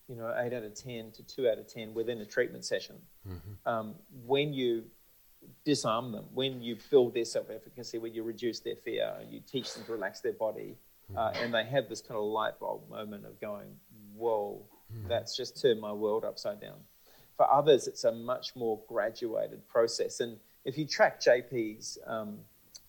you 0.08 0.16
know, 0.16 0.34
8 0.36 0.54
out 0.54 0.64
of 0.64 0.74
10 0.74 1.12
to 1.12 1.24
2 1.24 1.50
out 1.50 1.60
of 1.60 1.72
10 1.72 1.94
within 1.94 2.20
a 2.22 2.26
treatment 2.26 2.66
session. 2.66 2.96
Mm-hmm. 3.28 3.70
Um, 3.70 3.96
when 4.26 4.54
you 4.54 4.86
disarm 5.64 6.12
them, 6.12 6.26
when 6.34 6.62
you 6.62 6.78
build 6.90 7.14
their 7.14 7.26
self 7.26 7.50
efficacy, 7.52 8.00
when 8.00 8.14
you 8.14 8.24
reduce 8.24 8.60
their 8.60 8.76
fear, 8.76 9.14
you 9.30 9.40
teach 9.40 9.74
them 9.74 9.84
to 9.86 9.92
relax 9.92 10.22
their 10.22 10.34
body, 10.34 10.76
uh, 11.16 11.20
mm-hmm. 11.20 11.38
uh, 11.38 11.44
and 11.44 11.54
they 11.54 11.66
have 11.66 11.88
this 11.88 12.02
kind 12.02 12.18
of 12.18 12.26
light 12.26 12.60
bulb 12.60 12.90
moment 12.90 13.26
of 13.26 13.40
going, 13.40 13.76
whoa, 14.16 14.60
mm-hmm. 14.92 15.08
that's 15.08 15.38
just 15.38 15.62
turned 15.62 15.80
my 15.80 15.94
world 15.94 16.26
upside 16.26 16.60
down. 16.60 16.78
For 17.38 17.50
others, 17.52 17.88
it's 17.88 18.04
a 18.04 18.12
much 18.12 18.56
more 18.56 18.82
graduated 18.88 19.68
process. 19.68 20.20
And 20.20 20.38
if 20.66 20.78
you 20.78 20.86
track 20.86 21.22
JP's 21.22 21.98
um, 22.08 22.40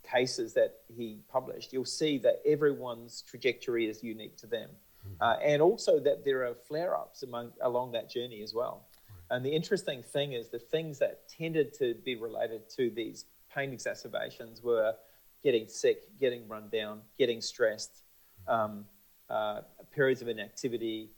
cases 0.03 0.55
that 0.55 0.79
he 0.97 1.19
published, 1.31 1.73
you'll 1.73 1.85
see 1.85 2.19
that 2.19 2.41
everyone's 2.47 3.23
trajectory 3.23 3.89
is 3.89 4.03
unique 4.03 4.37
to 4.39 4.47
them. 4.47 4.71
Mm-hmm. 5.07 5.23
Uh, 5.23 5.37
and 5.45 5.63
also 5.63 6.01
that 6.01 6.25
there 6.25 6.47
are 6.47 6.55
flare 6.55 6.97
ups 6.97 7.23
along 7.63 7.93
that 7.93 8.11
journey 8.11 8.43
as 8.43 8.55
well. 8.55 8.87
And 9.31 9.45
the 9.45 9.51
interesting 9.51 10.03
thing 10.03 10.33
is 10.33 10.49
the 10.49 10.59
things 10.59 10.99
that 11.01 11.29
tended 11.29 11.75
to 11.79 11.95
be 12.05 12.17
related 12.17 12.69
to 12.77 12.91
these 12.91 13.27
pain 13.55 13.73
exacerbations 13.73 14.63
were 14.63 14.95
getting 15.43 15.69
sick, 15.69 16.19
getting 16.19 16.49
run 16.49 16.69
down, 16.71 17.01
getting 17.19 17.41
stressed, 17.41 18.05
um, 18.47 18.87
uh, 19.29 19.61
periods 19.93 20.23
of 20.23 20.29
inactivity, 20.29 21.11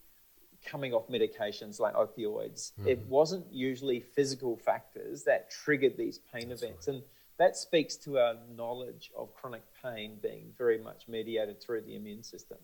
coming 0.65 0.93
off 0.93 1.07
medications 1.07 1.79
like 1.79 1.93
opioids. 1.93 2.71
Mm-hmm. 2.73 2.87
It 2.87 2.99
wasn't 3.07 3.45
usually 3.51 3.99
physical 3.99 4.57
factors 4.57 5.23
that 5.23 5.49
triggered 5.49 5.97
these 5.97 6.19
pain 6.33 6.49
That's 6.49 6.63
events. 6.63 6.87
Right. 6.87 6.95
And 6.95 7.03
that 7.37 7.57
speaks 7.57 7.95
to 7.97 8.19
our 8.19 8.35
knowledge 8.55 9.11
of 9.17 9.33
chronic 9.33 9.63
pain 9.83 10.17
being 10.21 10.53
very 10.57 10.77
much 10.77 11.07
mediated 11.07 11.61
through 11.61 11.81
the 11.81 11.95
immune 11.95 12.23
system. 12.23 12.57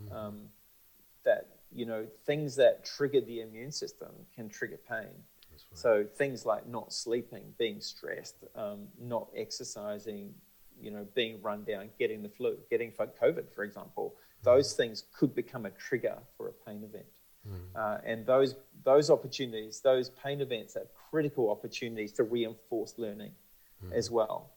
Mm-hmm. 0.00 0.14
Um, 0.14 0.40
that, 1.24 1.48
you 1.72 1.86
know, 1.86 2.06
things 2.26 2.56
that 2.56 2.84
trigger 2.84 3.20
the 3.20 3.40
immune 3.40 3.72
system 3.72 4.10
can 4.34 4.48
trigger 4.48 4.78
pain. 4.88 5.08
Right. 5.50 5.60
So 5.74 6.04
things 6.04 6.46
like 6.46 6.66
not 6.66 6.92
sleeping, 6.92 7.54
being 7.58 7.80
stressed, 7.80 8.44
um, 8.54 8.88
not 9.00 9.28
exercising, 9.36 10.34
you 10.80 10.90
know, 10.90 11.06
being 11.14 11.40
run 11.42 11.64
down, 11.64 11.90
getting 11.98 12.22
the 12.22 12.28
flu, 12.28 12.58
getting 12.70 12.90
COVID, 12.92 13.52
for 13.54 13.64
example, 13.64 14.14
those 14.42 14.72
things 14.72 15.04
could 15.16 15.34
become 15.34 15.66
a 15.66 15.70
trigger 15.70 16.18
for 16.36 16.48
a 16.48 16.52
pain 16.52 16.82
event. 16.82 17.06
Mm. 17.48 17.54
Uh, 17.74 17.98
and 18.04 18.26
those 18.26 18.54
those 18.84 19.10
opportunities, 19.10 19.80
those 19.80 20.10
pain 20.10 20.40
events, 20.40 20.76
are 20.76 20.86
critical 21.10 21.50
opportunities 21.50 22.12
to 22.12 22.24
reinforce 22.24 22.94
learning 22.98 23.32
mm. 23.84 23.92
as 23.92 24.10
well. 24.10 24.50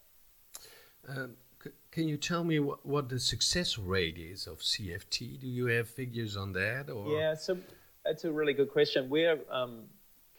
Um, 1.08 1.36
c- 1.64 1.72
can 1.92 2.08
you 2.08 2.18
tell 2.18 2.44
me 2.44 2.60
what, 2.60 2.86
what 2.86 3.10
the 3.10 3.20
success 3.20 3.78
rate 3.78 4.18
is 4.18 4.48
of 4.48 4.60
CFT? 4.60 5.40
Do 5.40 5.48
you 5.48 5.68
have 5.68 5.90
figures 5.90 6.36
on 6.38 6.54
that? 6.54 6.90
Or? 6.90 7.10
Yeah, 7.10 7.36
so 7.36 7.58
that's 8.04 8.24
a 8.24 8.32
really 8.32 8.54
good 8.54 8.72
question. 8.72 9.10
We're 9.10 9.40
um, 9.52 9.84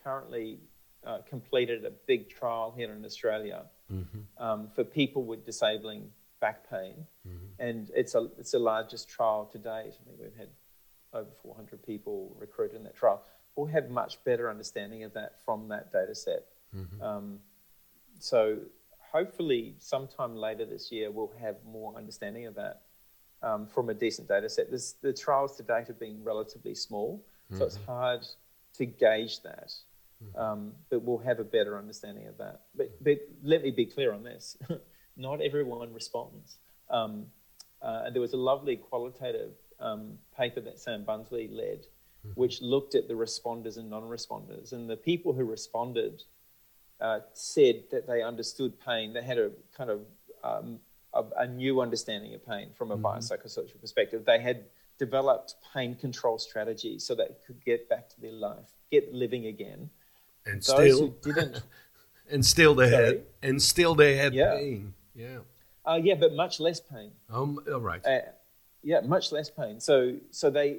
currently 0.03 0.59
uh, 1.07 1.19
completed 1.29 1.85
a 1.85 1.91
big 2.07 2.29
trial 2.31 2.75
here 2.77 2.93
in 2.93 3.05
Australia 3.05 3.65
mm-hmm. 3.93 4.45
um, 4.45 4.69
for 4.75 4.85
people 4.85 5.25
with 5.25 5.45
disabling 5.45 6.11
back 6.41 6.69
pain, 6.69 7.07
mm-hmm. 7.27 7.47
and 7.59 7.91
it's 7.95 8.15
a 8.15 8.29
it's 8.39 8.53
the 8.53 8.59
largest 8.59 9.09
trial 9.09 9.49
to 9.53 9.59
date. 9.59 9.95
I 10.01 10.05
think 10.05 10.19
we've 10.21 10.37
had 10.37 10.49
over 11.13 11.31
400 11.43 11.85
people 11.85 12.35
recruited 12.39 12.77
in 12.77 12.85
that 12.85 12.97
trial. 12.97 13.23
We'll 13.55 13.67
have 13.67 13.91
much 13.91 14.23
better 14.25 14.51
understanding 14.51 15.05
of 15.05 15.15
that 15.15 15.41
from 15.45 15.69
that 15.69 15.93
data 15.93 16.15
set. 16.15 16.47
Mm-hmm. 16.75 17.03
Um, 17.03 17.39
so 18.19 18.59
hopefully, 18.99 19.77
sometime 19.79 20.37
later 20.37 20.67
this 20.67 20.93
year, 20.93 21.11
we'll 21.11 21.33
have 21.41 21.57
more 21.65 21.97
understanding 21.97 22.47
of 22.47 22.55
that 22.57 22.83
um, 23.43 23.67
from 23.67 23.89
a 23.89 23.95
decent 23.95 24.29
data 24.29 24.49
set. 24.49 24.71
This, 24.71 24.93
the 25.01 25.13
trials 25.13 25.57
to 25.57 25.63
date 25.63 25.87
have 25.87 25.99
been 25.99 26.23
relatively 26.23 26.75
small, 26.75 27.25
so 27.57 27.65
it's 27.65 27.79
mm-hmm. 27.79 27.93
hard 27.93 28.27
to 28.75 28.87
gauge 28.87 29.43
that. 29.43 29.73
Mm-hmm. 30.23 30.39
Um, 30.39 30.73
but 30.91 31.03
we'll 31.03 31.19
have 31.19 31.39
a 31.39 31.45
better 31.45 31.79
understanding 31.79 32.27
of 32.27 32.39
that. 32.39 32.63
But, 32.75 33.03
but 33.03 33.19
let 33.43 33.63
me 33.63 33.71
be 33.71 33.87
clear 33.87 34.13
on 34.13 34.23
this 34.23 34.57
not 35.17 35.41
everyone 35.41 35.93
responds. 35.93 36.59
Um, 36.91 37.27
uh, 37.83 38.03
and 38.07 38.15
there 38.15 38.21
was 38.21 38.33
a 38.33 38.39
lovely 38.39 38.77
qualitative 38.77 39.53
um, 39.81 40.19
paper 40.37 40.61
that 40.61 40.79
Sam 40.79 41.05
Bunzli 41.05 41.55
led, 41.55 41.81
mm-hmm. 41.81 42.31
which 42.35 42.63
looked 42.63 42.95
at 42.95 43.09
the 43.09 43.15
responders 43.15 43.77
and 43.77 43.91
non 43.91 44.03
responders. 44.03 44.73
And 44.73 44.89
the 44.89 44.97
people 44.97 45.33
who 45.33 45.45
responded 45.45 46.23
uh, 47.01 47.21
said 47.33 47.85
that 47.91 48.07
they 48.07 48.23
understood 48.23 48.79
pain. 48.81 49.13
They 49.13 49.23
had 49.23 49.39
a 49.39 49.51
kind 49.77 49.91
of 49.91 50.01
um, 50.43 50.81
a, 51.13 51.25
a, 51.39 51.47
new 51.47 51.81
understanding 51.81 52.35
of 52.35 52.47
pain 52.47 52.71
from 52.75 52.91
a 52.91 52.97
mm-hmm. 52.97 53.07
biopsychosocial 53.07 53.81
perspective. 53.81 54.25
They 54.25 54.41
had 54.41 54.65
developed 54.99 55.57
pain 55.75 55.95
control 55.95 56.39
strategies 56.39 57.05
so 57.05 57.15
that 57.15 57.29
they 57.29 57.47
could 57.47 57.65
get 57.65 57.89
back 57.89 58.09
to 58.11 58.21
their 58.21 58.33
life, 58.33 58.71
get 58.91 59.13
living 59.13 59.47
again. 59.47 59.91
And 60.47 60.63
Those 60.63 60.95
still 60.95 61.09
didn't. 61.23 61.63
and 62.31 62.45
still 62.45 62.75
they 62.75 62.91
Sorry. 62.91 63.07
had. 63.07 63.23
And 63.43 63.63
still 63.63 63.95
they 63.95 64.17
had 64.17 64.33
yeah. 64.33 64.55
pain. 64.55 64.95
Yeah. 65.15 65.39
Uh, 65.85 66.01
yeah, 66.03 66.15
but 66.15 66.35
much 66.35 66.61
less 66.61 66.81
pain. 66.81 67.13
Um, 67.31 67.59
all 67.73 67.81
right. 67.81 68.05
Uh, 68.05 68.21
yeah, 68.87 69.01
much 69.01 69.33
less 69.33 69.51
pain. 69.51 69.81
So, 69.81 70.15
so 70.31 70.49
they, 70.49 70.79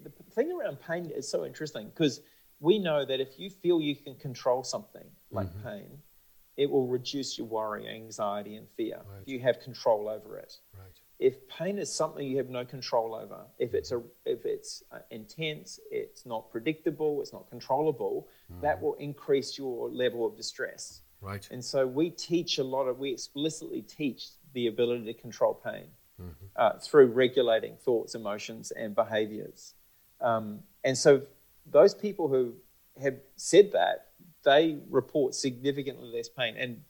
the 0.00 0.10
thing 0.30 0.52
around 0.52 0.78
pain 0.80 1.10
is 1.10 1.28
so 1.28 1.44
interesting 1.44 1.88
because 1.88 2.20
we 2.60 2.78
know 2.78 3.04
that 3.04 3.18
if 3.18 3.36
you 3.36 3.50
feel 3.50 3.80
you 3.80 3.96
can 3.96 4.14
control 4.14 4.62
something 4.62 5.04
like 5.32 5.48
mm-hmm. 5.48 5.68
pain, 5.68 5.98
it 6.56 6.70
will 6.70 6.86
reduce 6.86 7.36
your 7.36 7.48
worry, 7.48 7.88
anxiety, 7.88 8.54
and 8.54 8.68
fear. 8.76 8.98
Right. 8.98 9.26
You 9.26 9.40
have 9.40 9.58
control 9.58 10.08
over 10.08 10.36
it. 10.36 10.58
Right. 10.78 10.92
If 11.18 11.48
pain 11.48 11.78
is 11.78 11.92
something 11.92 12.24
you 12.24 12.36
have 12.36 12.48
no 12.48 12.64
control 12.64 13.12
over, 13.12 13.40
if 13.58 13.74
it's 13.74 13.90
a, 13.90 14.00
if 14.24 14.44
it's 14.44 14.84
uh, 14.92 14.98
intense, 15.10 15.80
it's 15.90 16.24
not 16.24 16.48
predictable, 16.48 17.20
it's 17.22 17.32
not 17.32 17.50
controllable, 17.50 18.28
mm. 18.52 18.60
that 18.60 18.80
will 18.80 18.94
increase 18.94 19.58
your 19.58 19.88
level 19.88 20.24
of 20.24 20.36
distress. 20.36 21.00
Right. 21.20 21.48
And 21.50 21.64
so 21.64 21.88
we 21.88 22.10
teach 22.10 22.58
a 22.58 22.64
lot 22.64 22.84
of, 22.84 23.00
we 23.00 23.10
explicitly 23.10 23.82
teach 23.82 24.28
the 24.52 24.68
ability 24.68 25.06
to 25.06 25.14
control 25.14 25.54
pain 25.54 25.86
mm-hmm. 26.22 26.46
uh, 26.56 26.78
through 26.78 27.06
regulating 27.06 27.76
thoughts, 27.76 28.14
emotions, 28.14 28.70
and 28.70 28.94
behaviors. 28.94 29.74
Um, 30.20 30.60
and 30.84 30.96
so 30.96 31.22
those 31.66 31.94
people 31.94 32.28
who 32.28 32.54
have 33.02 33.16
said 33.36 33.72
that, 33.72 34.08
they 34.44 34.78
report 34.90 35.34
significantly 35.34 36.08
less 36.08 36.28
pain 36.28 36.56
and 36.56 36.82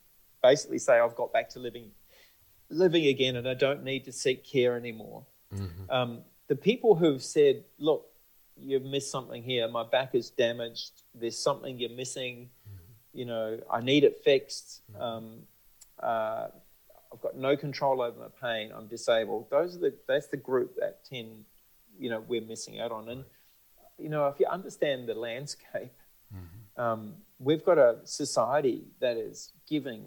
basically 0.42 0.78
say, 0.78 0.98
I've 0.98 1.14
got 1.14 1.32
back 1.32 1.48
to 1.50 1.58
living 1.58 1.90
living 2.70 3.06
again 3.06 3.36
and 3.36 3.46
I 3.46 3.52
don't 3.52 3.84
need 3.84 4.04
to 4.06 4.12
seek 4.12 4.44
care 4.44 4.76
anymore. 4.76 5.24
Mm-hmm. 5.54 5.90
Um, 5.90 6.22
the 6.48 6.56
people 6.56 6.94
who've 6.94 7.22
said, 7.22 7.64
look, 7.78 8.06
you've 8.56 8.84
missed 8.84 9.10
something 9.10 9.42
here, 9.42 9.68
my 9.68 9.84
back 9.84 10.14
is 10.14 10.30
damaged, 10.30 11.02
there's 11.14 11.38
something 11.38 11.78
you're 11.78 11.90
missing, 11.90 12.48
you 13.12 13.26
know, 13.26 13.60
I 13.70 13.80
need 13.80 14.04
it 14.04 14.22
fixed. 14.24 14.80
Um, 14.98 15.42
uh, 16.02 16.48
I've 17.12 17.20
got 17.20 17.36
no 17.36 17.56
control 17.56 18.00
over 18.00 18.18
my 18.18 18.28
pain. 18.40 18.72
I'm 18.74 18.86
disabled. 18.86 19.48
Those 19.50 19.76
are 19.76 19.80
the 19.80 19.94
that's 20.08 20.28
the 20.28 20.36
group 20.36 20.76
that 20.78 21.04
tend, 21.04 21.44
you 21.98 22.10
know, 22.10 22.20
we're 22.20 22.42
missing 22.42 22.80
out 22.80 22.92
on. 22.92 23.08
And 23.08 23.24
you 23.98 24.08
know, 24.08 24.26
if 24.28 24.40
you 24.40 24.46
understand 24.46 25.08
the 25.08 25.14
landscape, 25.14 25.92
mm-hmm. 26.34 26.80
um, 26.80 27.14
we've 27.38 27.64
got 27.64 27.78
a 27.78 27.98
society 28.04 28.84
that 29.00 29.16
is 29.16 29.52
giving 29.68 30.04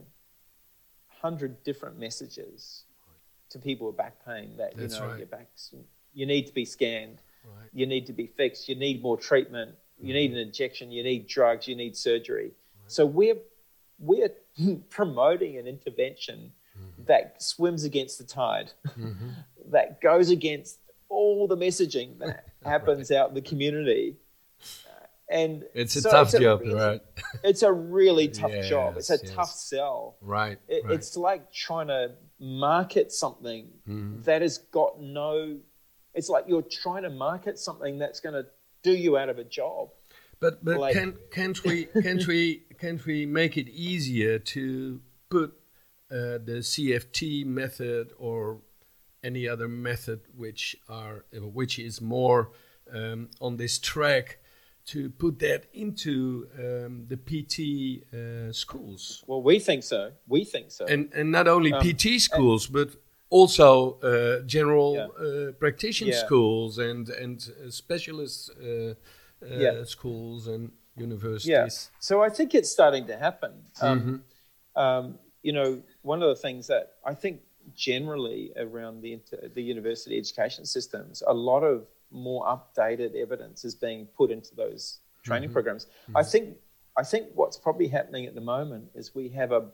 hundred 1.22 1.64
different 1.64 2.00
messages 2.00 2.84
to 3.50 3.60
people 3.60 3.88
with 3.88 3.98
back 3.98 4.24
pain 4.26 4.58
that 4.58 4.76
that's 4.76 4.96
you 4.96 5.02
know 5.02 5.08
right. 5.08 5.18
your 5.20 5.28
back's 5.28 5.74
you 6.14 6.26
need 6.26 6.48
to 6.48 6.54
be 6.54 6.66
scanned, 6.66 7.22
right. 7.44 7.70
you 7.74 7.86
need 7.86 8.06
to 8.06 8.14
be 8.14 8.26
fixed, 8.26 8.70
you 8.70 8.76
need 8.76 9.02
more 9.02 9.18
treatment, 9.18 9.72
mm-hmm. 9.72 10.08
you 10.08 10.14
need 10.14 10.32
an 10.32 10.38
injection, 10.38 10.92
you 10.92 11.04
need 11.04 11.28
drugs, 11.28 11.68
you 11.68 11.76
need 11.76 11.96
surgery 11.96 12.52
so 12.88 13.06
we're 13.06 13.38
we're 14.00 14.30
promoting 14.90 15.58
an 15.58 15.68
intervention 15.68 16.38
mm-hmm. 16.38 16.48
That 17.08 17.42
swims 17.42 17.84
against 17.84 18.18
the 18.18 18.24
tide, 18.24 18.72
mm-hmm. 18.88 19.30
that 19.72 20.02
goes 20.02 20.30
against 20.30 20.80
all 21.10 21.48
the 21.48 21.58
messaging 21.58 22.20
that 22.20 22.46
happens 22.66 23.10
right. 23.10 23.18
out 23.18 23.30
in 23.30 23.36
the 23.36 23.42
community. 23.42 24.18
And 25.28 25.64
it's 25.74 25.96
a 25.96 26.02
so 26.02 26.12
tough 26.12 26.28
it's 26.28 26.34
a 26.36 26.40
job, 26.40 26.62
really, 26.62 26.76
right? 26.76 27.02
it's 27.44 27.64
a 27.64 27.74
really 27.74 28.28
tough 28.28 28.52
yes, 28.52 28.70
job. 28.70 28.96
It's 28.98 29.10
a 29.10 29.18
yes. 29.22 29.32
tough 29.34 29.52
sell. 29.52 30.18
Right, 30.22 30.60
it, 30.68 30.86
right, 30.86 30.94
It's 30.94 31.18
like 31.18 31.52
trying 31.52 31.88
to 31.88 32.12
market 32.40 33.12
something 33.12 33.70
mm-hmm. 33.90 34.22
that 34.22 34.44
has 34.44 34.60
got 34.60 35.02
no. 35.02 35.58
It's 36.14 36.30
like 36.30 36.46
you're 36.48 36.62
trying 36.62 37.04
to 37.04 37.10
market 37.10 37.58
something 37.58 37.98
that's 37.98 38.20
going 38.20 38.36
to 38.36 38.46
do 38.84 38.92
you 38.92 39.18
out 39.18 39.30
of 39.30 39.40
a 39.40 39.44
job. 39.44 39.90
But 40.40 40.64
but 40.64 40.80
like, 40.80 40.94
can 40.94 41.16
can't 41.32 41.64
we 41.64 41.86
can't 42.04 42.26
we 42.28 42.64
can't 42.80 43.04
we 43.06 43.26
make 43.26 43.58
it 43.58 43.68
easier 43.70 44.38
to 44.38 45.02
put 45.30 45.54
uh, 46.12 46.38
the 46.44 46.62
CFT 46.62 47.46
method 47.46 48.12
or 48.18 48.60
any 49.24 49.48
other 49.48 49.68
method 49.68 50.22
which 50.36 50.76
are 50.88 51.26
which 51.32 51.80
is 51.80 52.00
more 52.00 52.52
um, 52.94 53.30
on 53.42 53.58
this 53.58 53.80
track 53.80 54.40
to 54.86 55.10
put 55.10 55.40
that 55.40 55.66
into 55.74 56.48
um, 56.60 57.08
the 57.08 57.18
PT 57.18 58.06
uh, 58.14 58.52
schools? 58.54 59.24
Well, 59.26 59.42
we 59.42 59.60
think 59.60 59.84
so. 59.84 60.12
We 60.28 60.44
think 60.44 60.72
so. 60.72 60.86
And 60.86 61.12
and 61.14 61.32
not 61.32 61.48
only 61.48 61.74
um, 61.74 61.82
PT 61.82 62.22
schools, 62.22 62.68
but 62.68 62.90
also 63.30 64.00
uh, 64.02 64.46
general 64.46 64.96
yeah. 64.96 65.26
uh, 65.26 65.52
practitioner 65.54 66.12
yeah. 66.12 66.26
schools 66.26 66.78
and 66.78 67.10
and 67.10 67.38
uh, 67.50 67.72
specialist 67.72 68.52
uh, 68.62 68.66
uh, 68.66 68.94
yeah. 69.42 69.84
schools 69.84 70.48
and 70.48 70.72
universities. 70.96 71.50
Yeah. 71.50 71.68
So 72.00 72.24
I 72.24 72.30
think 72.30 72.54
it's 72.54 72.72
starting 72.72 73.08
to 73.08 73.18
happen. 73.18 73.52
Um, 73.82 74.00
mm-hmm. 74.00 74.82
um, 74.82 75.20
you 75.46 75.54
know, 75.54 75.80
one 76.02 76.24
of 76.24 76.30
the 76.30 76.36
things 76.36 76.66
that 76.68 76.94
I 77.06 77.14
think 77.14 77.42
generally 77.76 78.52
around 78.58 79.02
the 79.02 79.20
the 79.54 79.62
university 79.62 80.18
education 80.18 80.66
systems, 80.66 81.22
a 81.28 81.34
lot 81.34 81.62
of 81.62 81.86
more 82.12 82.44
updated 82.46 83.16
evidence 83.16 83.64
is 83.64 83.76
being 83.76 84.08
put 84.18 84.32
into 84.32 84.56
those 84.56 85.00
training 85.22 85.50
mm-hmm. 85.50 85.54
programs. 85.54 85.86
Mm-hmm. 85.86 86.18
I 86.18 86.24
think 86.24 86.58
I 86.98 87.04
think 87.04 87.28
what's 87.36 87.58
probably 87.58 87.88
happening 87.88 88.26
at 88.26 88.34
the 88.34 88.42
moment 88.42 88.86
is 88.96 89.14
we 89.14 89.30
have 89.30 89.52
a 89.52 89.66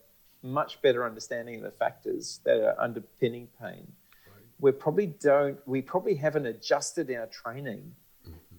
much 0.43 0.81
better 0.81 1.05
understanding 1.05 1.55
of 1.55 1.61
the 1.61 1.71
factors 1.71 2.41
that 2.43 2.59
are 2.59 2.75
underpinning 2.77 3.47
pain. 3.61 3.87
Right. 4.27 4.43
We 4.59 4.71
probably 4.73 5.07
don't. 5.07 5.57
We 5.65 5.81
probably 5.81 6.15
haven't 6.15 6.47
adjusted 6.47 7.09
our 7.11 7.27
training 7.27 7.95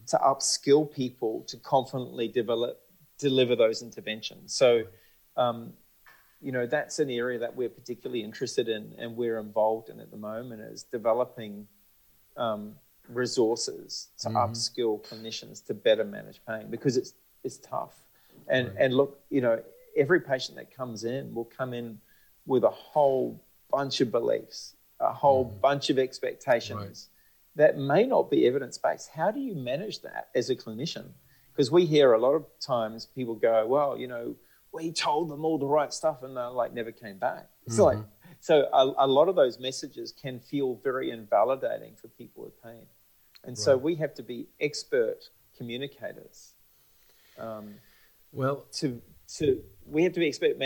to 0.07 0.17
upskill 0.17 0.91
people 0.91 1.45
to 1.49 1.59
confidently 1.59 2.29
develop 2.29 2.81
deliver 3.19 3.55
those 3.55 3.83
interventions. 3.83 4.55
So, 4.55 4.85
um, 5.37 5.75
you 6.43 6.53
know, 6.53 6.67
that's 6.67 6.99
an 6.99 7.09
area 7.09 7.39
that 7.39 7.55
we're 7.55 7.69
particularly 7.69 8.23
interested 8.23 8.69
in 8.69 8.95
and 8.99 9.17
we're 9.17 9.39
involved 9.39 9.89
in 9.89 10.01
at 10.01 10.11
the 10.11 10.17
moment 10.17 10.61
is 10.61 10.83
developing 10.83 11.69
um, 12.37 12.75
resources 13.09 14.09
to 14.19 14.29
mm-hmm. 14.29 14.37
upskill 14.37 15.01
clinicians 15.07 15.65
to 15.67 15.75
better 15.75 16.05
manage 16.05 16.41
pain 16.47 16.67
because 16.71 16.97
it's 16.97 17.15
it's 17.45 17.59
tough. 17.59 17.95
And 18.49 18.69
right. 18.69 18.77
and 18.79 18.95
look, 18.95 19.21
you 19.31 19.41
know, 19.41 19.63
every 19.97 20.21
patient 20.21 20.57
that 20.57 20.75
comes 20.75 21.05
in 21.05 21.35
will 21.35 21.45
come 21.45 21.73
in 21.73 21.99
with 22.47 22.65
a 22.65 22.71
whole 22.71 23.41
bunch 23.71 24.01
of 24.01 24.11
beliefs, 24.11 24.75
a 25.01 25.13
whole 25.13 25.47
mm-hmm. 25.47 25.61
bunch 25.61 25.91
of 25.91 25.99
expectations 25.99 27.09
right. 27.57 27.67
that 27.67 27.79
may 27.79 28.05
not 28.05 28.31
be 28.31 28.47
evidence 28.47 28.79
based. 28.79 29.11
How 29.15 29.31
do 29.31 29.41
you 29.41 29.55
manage 29.55 30.01
that 30.03 30.29
as 30.35 30.51
a 30.51 30.57
clinician? 30.57 31.11
Because 31.53 31.71
we 31.71 31.85
hear 31.85 32.15
a 32.15 32.19
lot 32.19 32.33
of 32.35 32.47
times 32.61 33.07
people 33.07 33.35
go, 33.35 33.67
well, 33.67 33.99
you 33.99 34.09
know, 34.09 34.35
we 34.73 34.91
told 34.91 35.29
them 35.29 35.45
all 35.45 35.59
the 35.59 35.67
right 35.67 35.93
stuff 35.93 36.23
and 36.23 36.37
they 36.37 36.43
like 36.43 36.73
never 36.73 36.93
came 36.93 37.19
back. 37.19 37.49
It's 37.67 37.77
mm-hmm. 37.77 37.99
like 37.99 37.99
so 38.41 38.69
a, 38.73 39.05
a, 39.05 39.07
lot 39.07 39.29
of 39.29 39.37
those 39.37 39.61
messages 39.61 40.13
can 40.13 40.41
feel 40.41 40.81
very 40.83 41.11
invalidating 41.11 41.95
for 41.95 42.09
people 42.09 42.45
with 42.45 42.61
pain, 42.63 42.87
and 43.45 43.53
right. 43.53 43.59
so 43.59 43.77
we 43.77 43.95
have 43.97 44.15
to 44.15 44.23
be 44.23 44.49
expert 44.61 45.19
communicators. 45.57 46.55
Um, 47.39 47.75
well, 48.33 48.67
to 48.73 49.01
to 49.37 49.63
we 49.87 50.03
have 50.05 50.13
to 50.15 50.21
be 50.21 50.29
expert 50.29 50.57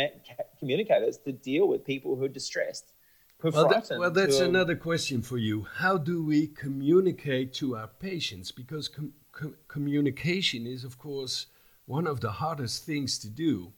communicators 0.58 1.18
to 1.18 1.32
deal 1.32 1.68
with 1.68 1.84
people 1.84 2.16
who 2.16 2.24
are 2.24 2.28
distressed. 2.28 2.92
Who 3.38 3.48
are 3.48 3.52
well, 3.52 3.68
that, 3.68 3.90
well, 3.98 4.10
that's 4.10 4.38
another 4.38 4.76
question 4.76 5.20
for 5.20 5.36
you. 5.36 5.66
How 5.74 5.98
do 5.98 6.24
we 6.24 6.46
communicate 6.46 7.52
to 7.54 7.76
our 7.76 7.88
patients? 7.88 8.50
Because 8.50 8.88
com- 8.88 9.12
com- 9.32 9.56
communication 9.68 10.66
is, 10.66 10.84
of 10.84 10.96
course, 10.96 11.46
one 11.84 12.06
of 12.06 12.20
the 12.20 12.30
hardest 12.30 12.84
things 12.84 13.18
to 13.18 13.28
do. 13.28 13.72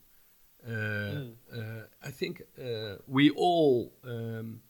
Uh, 0.66 0.70
mm. 0.70 1.32
uh, 1.54 1.86
I 2.02 2.10
think 2.10 2.42
uh, 2.60 2.96
we 3.06 3.30
all 3.30 3.92
um, 4.04 4.60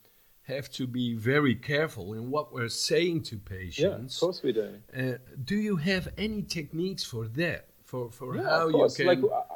have 0.43 0.71
to 0.73 0.87
be 0.87 1.15
very 1.15 1.55
careful 1.55 2.15
in 2.15 2.31
what 2.31 2.53
we're 2.53 2.69
saying 2.69 3.23
to 3.23 3.37
patients. 3.37 3.79
Yeah, 3.79 4.05
of 4.05 4.21
course 4.21 4.43
we 4.43 4.53
do. 4.53 4.75
Uh, 4.97 5.15
do 5.45 5.57
you 5.57 5.77
have 5.77 6.09
any 6.17 6.43
techniques 6.43 7.05
for 7.05 7.27
that? 7.29 7.69
For 7.85 8.11
for 8.11 8.37
yeah, 8.37 8.43
how 8.43 8.69
you 8.69 8.89
can 8.95 9.07
like, 9.07 9.19
uh, 9.23 9.55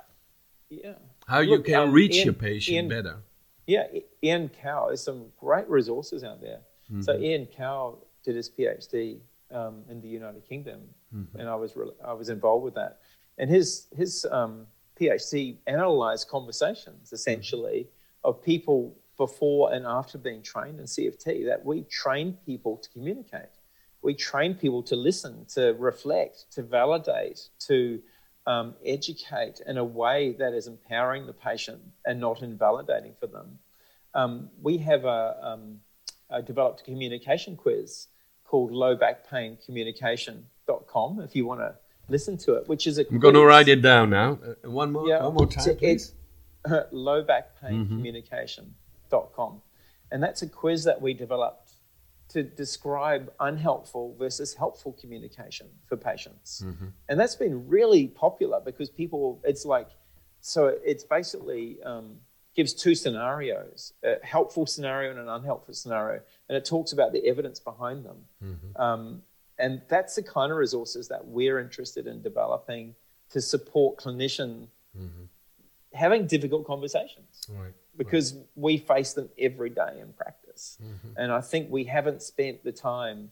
yeah 0.70 0.94
how 1.26 1.40
Look, 1.40 1.48
you 1.50 1.74
can 1.74 1.88
um, 1.88 1.92
reach 1.92 2.24
your 2.24 2.34
patient 2.34 2.88
better. 2.88 3.16
Yeah, 3.66 3.86
Ian 4.22 4.48
Cow. 4.48 4.86
There's 4.88 5.02
some 5.02 5.26
great 5.38 5.68
resources 5.68 6.24
out 6.24 6.40
there. 6.40 6.60
Mm-hmm. 6.90 7.02
So 7.02 7.18
Ian 7.18 7.46
Cow 7.46 7.98
did 8.24 8.36
his 8.36 8.48
PhD 8.50 9.18
um, 9.50 9.82
in 9.88 10.00
the 10.00 10.08
United 10.08 10.46
Kingdom, 10.48 10.80
mm-hmm. 11.14 11.38
and 11.38 11.48
I 11.48 11.54
was 11.54 11.76
re- 11.76 11.90
I 12.04 12.12
was 12.12 12.28
involved 12.28 12.64
with 12.64 12.74
that. 12.74 13.00
And 13.38 13.48
his 13.48 13.86
his 13.96 14.26
um, 14.30 14.66
PhD 15.00 15.56
analyzed 15.66 16.28
conversations 16.28 17.12
essentially 17.12 17.88
of 18.24 18.42
people 18.42 18.96
before 19.16 19.72
and 19.72 19.86
after 19.86 20.18
being 20.18 20.42
trained 20.42 20.78
in 20.78 20.86
CFT. 20.86 21.46
That 21.46 21.64
we 21.64 21.82
train 21.82 22.36
people 22.46 22.76
to 22.78 22.88
communicate, 22.90 23.50
we 24.02 24.14
train 24.14 24.54
people 24.54 24.82
to 24.84 24.96
listen, 24.96 25.46
to 25.54 25.74
reflect, 25.78 26.46
to 26.52 26.62
validate, 26.62 27.48
to 27.60 28.00
um, 28.46 28.74
educate 28.84 29.60
in 29.66 29.78
a 29.78 29.84
way 29.84 30.34
that 30.38 30.52
is 30.52 30.66
empowering 30.66 31.26
the 31.26 31.32
patient 31.32 31.80
and 32.04 32.20
not 32.20 32.42
invalidating 32.42 33.14
for 33.18 33.26
them. 33.26 33.58
Um, 34.14 34.50
we 34.60 34.78
have 34.78 35.04
a, 35.04 35.36
um, 35.42 35.80
a, 36.30 36.42
developed 36.42 36.80
a 36.82 36.84
communication 36.84 37.56
quiz 37.56 38.08
called 38.44 38.72
low 38.72 38.94
back 38.96 39.28
pain 39.30 39.56
communication.com 39.64 41.20
if 41.20 41.34
you 41.34 41.46
want 41.46 41.60
to 41.60 41.74
listen 42.08 42.36
to 42.38 42.54
it, 42.54 42.68
which 42.68 42.86
is 42.86 42.98
a 42.98 43.06
I'm 43.08 43.18
going 43.18 43.34
to 43.34 43.44
write 43.44 43.68
it 43.68 43.82
down 43.82 44.10
now. 44.10 44.38
Uh, 44.44 44.70
one 44.70 44.92
more, 44.92 45.08
yeah, 45.08 45.22
one 45.22 45.34
more 45.34 45.46
time, 45.46 45.76
please. 45.76 46.14
low 46.92 47.22
back 47.22 47.60
pain 47.60 47.84
mm-hmm. 47.84 47.96
communication.com. 47.96 49.62
And 50.10 50.22
that's 50.22 50.42
a 50.42 50.48
quiz 50.48 50.84
that 50.84 51.00
we 51.00 51.14
developed 51.14 51.72
to 52.28 52.42
describe 52.42 53.32
unhelpful 53.40 54.14
versus 54.18 54.54
helpful 54.54 54.92
communication 54.92 55.68
for 55.86 55.96
patients. 55.96 56.62
Mm-hmm. 56.64 56.86
And 57.08 57.20
that's 57.20 57.34
been 57.34 57.68
really 57.68 58.06
popular 58.06 58.60
because 58.64 58.88
people, 58.88 59.40
it's 59.44 59.64
like, 59.64 59.88
so 60.40 60.78
it's 60.84 61.04
basically 61.04 61.82
um, 61.84 62.16
gives 62.54 62.72
two 62.72 62.94
scenarios 62.94 63.92
a 64.02 64.16
helpful 64.22 64.66
scenario 64.66 65.10
and 65.10 65.20
an 65.20 65.28
unhelpful 65.28 65.74
scenario. 65.74 66.20
And 66.48 66.56
it 66.56 66.64
talks 66.64 66.92
about 66.92 67.12
the 67.12 67.26
evidence 67.26 67.60
behind 67.60 68.04
them. 68.04 68.16
Mm-hmm. 68.42 68.82
Um, 68.82 69.22
and 69.62 69.80
that's 69.88 70.16
the 70.16 70.22
kind 70.22 70.50
of 70.50 70.58
resources 70.58 71.08
that 71.08 71.24
we're 71.24 71.60
interested 71.60 72.08
in 72.08 72.20
developing 72.20 72.94
to 73.30 73.40
support 73.40 73.96
clinician 73.96 74.66
mm-hmm. 74.98 75.24
having 75.94 76.26
difficult 76.26 76.66
conversations. 76.66 77.46
Right, 77.48 77.72
because 77.96 78.34
right. 78.34 78.44
we 78.56 78.76
face 78.76 79.12
them 79.12 79.28
every 79.38 79.70
day 79.70 80.00
in 80.00 80.12
practice. 80.14 80.78
Mm-hmm. 80.82 81.16
And 81.16 81.32
I 81.32 81.40
think 81.40 81.70
we 81.70 81.84
haven't 81.84 82.22
spent 82.22 82.64
the 82.64 82.72
time 82.72 83.30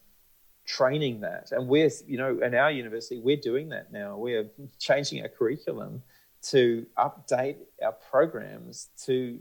training 0.64 1.20
that. 1.22 1.50
And 1.50 1.66
we're, 1.66 1.90
you 2.06 2.16
know, 2.16 2.38
in 2.40 2.54
our 2.54 2.70
university, 2.70 3.18
we're 3.18 3.36
doing 3.36 3.68
that 3.70 3.92
now. 3.92 4.16
We're 4.16 4.46
changing 4.78 5.22
our 5.22 5.28
curriculum 5.28 6.02
to 6.42 6.86
update 6.96 7.56
our 7.82 7.92
programs 7.92 8.88
to 9.04 9.40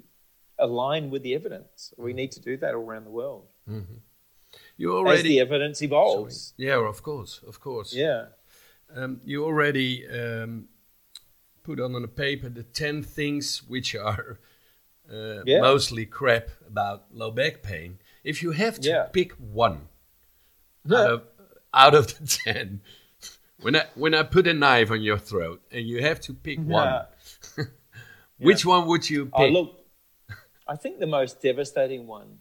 align 0.58 1.12
with 1.12 1.22
the 1.22 1.36
evidence. 1.36 1.94
We 1.98 2.14
need 2.14 2.32
to 2.34 2.42
do 2.42 2.58
that 2.58 2.74
all 2.74 2.84
around 2.84 3.06
the 3.06 3.12
world. 3.12 3.46
Mm-hmm. 3.70 3.94
You 4.80 4.96
already 4.96 5.18
as 5.18 5.24
the 5.24 5.40
evidence 5.42 5.82
evolves. 5.82 6.54
Sorry. 6.58 6.70
Yeah, 6.70 6.88
of 6.88 7.04
course, 7.04 7.42
of 7.46 7.60
course. 7.60 7.94
Yeah. 7.94 8.28
Um, 8.96 9.20
you 9.26 9.44
already 9.44 10.08
um, 10.08 10.70
put 11.64 11.82
on 11.82 12.02
a 12.02 12.08
paper 12.08 12.48
the 12.48 12.64
ten 12.64 13.04
things 13.04 13.62
which 13.68 13.94
are 13.94 14.40
uh, 15.12 15.44
yeah. 15.46 15.60
mostly 15.60 16.06
crap 16.06 16.48
about 16.66 17.08
low 17.12 17.30
back 17.30 17.62
pain. 17.62 18.00
If 18.24 18.42
you 18.42 18.52
have 18.52 18.80
to 18.80 18.90
yeah. 18.90 19.04
pick 19.12 19.34
one 19.34 19.90
out 20.90 21.12
of, 21.12 21.24
out 21.74 21.94
of 21.94 22.08
the 22.18 22.26
ten, 22.26 22.80
when 23.60 23.76
I 23.76 23.84
when 23.96 24.14
I 24.16 24.24
put 24.24 24.48
a 24.48 24.54
knife 24.54 24.92
on 24.92 25.02
your 25.02 25.18
throat 25.18 25.62
and 25.74 25.86
you 25.86 26.02
have 26.04 26.22
to 26.22 26.34
pick 26.34 26.58
one, 26.58 27.04
which 28.40 28.66
one 28.66 28.88
would 28.88 29.10
you 29.10 29.30
oh, 29.34 29.38
pick? 29.38 29.50
Oh, 29.50 29.60
look, 29.60 29.86
I 30.66 30.78
think 30.78 31.00
the 31.00 31.08
most 31.08 31.42
devastating 31.42 32.08
one 32.08 32.38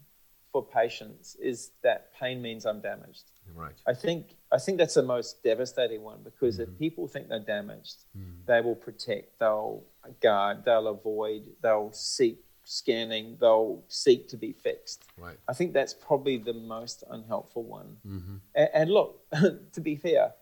for 0.51 0.65
patients 0.65 1.35
is 1.41 1.71
that 1.83 2.13
pain 2.19 2.41
means 2.41 2.65
I'm 2.65 2.81
damaged. 2.81 3.31
Right. 3.55 3.75
I 3.87 3.93
think 3.93 4.35
I 4.51 4.57
think 4.57 4.77
that's 4.77 4.95
the 4.95 5.03
most 5.03 5.43
devastating 5.43 6.01
one 6.01 6.19
because 6.23 6.59
mm-hmm. 6.59 6.71
if 6.71 6.79
people 6.79 7.07
think 7.07 7.29
they're 7.29 7.39
damaged, 7.39 8.05
mm-hmm. 8.17 8.41
they 8.45 8.61
will 8.61 8.75
protect, 8.75 9.39
they'll 9.39 9.83
guard, 10.21 10.65
they'll 10.65 10.87
avoid, 10.87 11.49
they'll 11.61 11.91
seek 11.91 12.39
scanning, 12.63 13.37
they'll 13.39 13.83
seek 13.87 14.27
to 14.29 14.37
be 14.37 14.53
fixed. 14.53 15.05
Right. 15.17 15.37
I 15.47 15.53
think 15.53 15.73
that's 15.73 15.93
probably 15.93 16.37
the 16.37 16.53
most 16.53 17.03
unhelpful 17.09 17.63
one. 17.63 17.97
Mm-hmm. 18.07 18.35
And, 18.55 18.69
and, 18.73 18.91
look, 18.91 19.21
to 19.73 19.81
be 19.81 19.95
fair, 19.95 20.33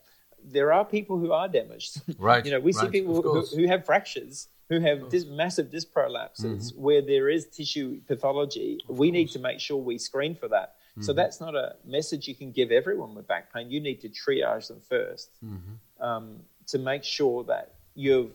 there 0.43 0.73
are 0.73 0.83
people 0.83 1.17
who 1.17 1.31
are 1.31 1.47
damaged. 1.47 2.01
Right. 2.17 2.45
you 2.45 2.51
know, 2.51 2.59
we 2.59 2.73
right. 2.73 2.85
see 2.85 2.91
people 2.91 3.21
who, 3.21 3.45
who, 3.55 3.67
have 3.67 3.85
fractures, 3.85 4.49
who 4.69 4.79
have 4.79 5.09
dis- 5.09 5.25
massive 5.25 5.71
disc 5.71 5.87
prolapses, 5.93 6.43
mm-hmm. 6.43 6.81
where 6.81 7.01
there 7.01 7.29
is 7.29 7.47
tissue 7.47 8.01
pathology. 8.07 8.79
Of 8.89 8.97
we 8.97 9.07
course. 9.07 9.13
need 9.13 9.29
to 9.31 9.39
make 9.39 9.59
sure 9.59 9.77
we 9.77 9.97
screen 9.97 10.35
for 10.35 10.47
that. 10.49 10.75
Mm-hmm. 10.91 11.03
So 11.03 11.13
that's 11.13 11.39
not 11.39 11.55
a 11.55 11.75
message 11.85 12.27
you 12.27 12.35
can 12.35 12.51
give 12.51 12.71
everyone 12.71 13.15
with 13.15 13.27
back 13.27 13.53
pain. 13.53 13.69
You 13.69 13.79
need 13.79 14.01
to 14.01 14.09
triage 14.09 14.67
them 14.67 14.81
1st 14.91 15.27
mm-hmm. 15.45 16.03
um, 16.03 16.39
to 16.67 16.79
make 16.79 17.03
sure 17.03 17.43
that 17.45 17.75
you've 17.95 18.31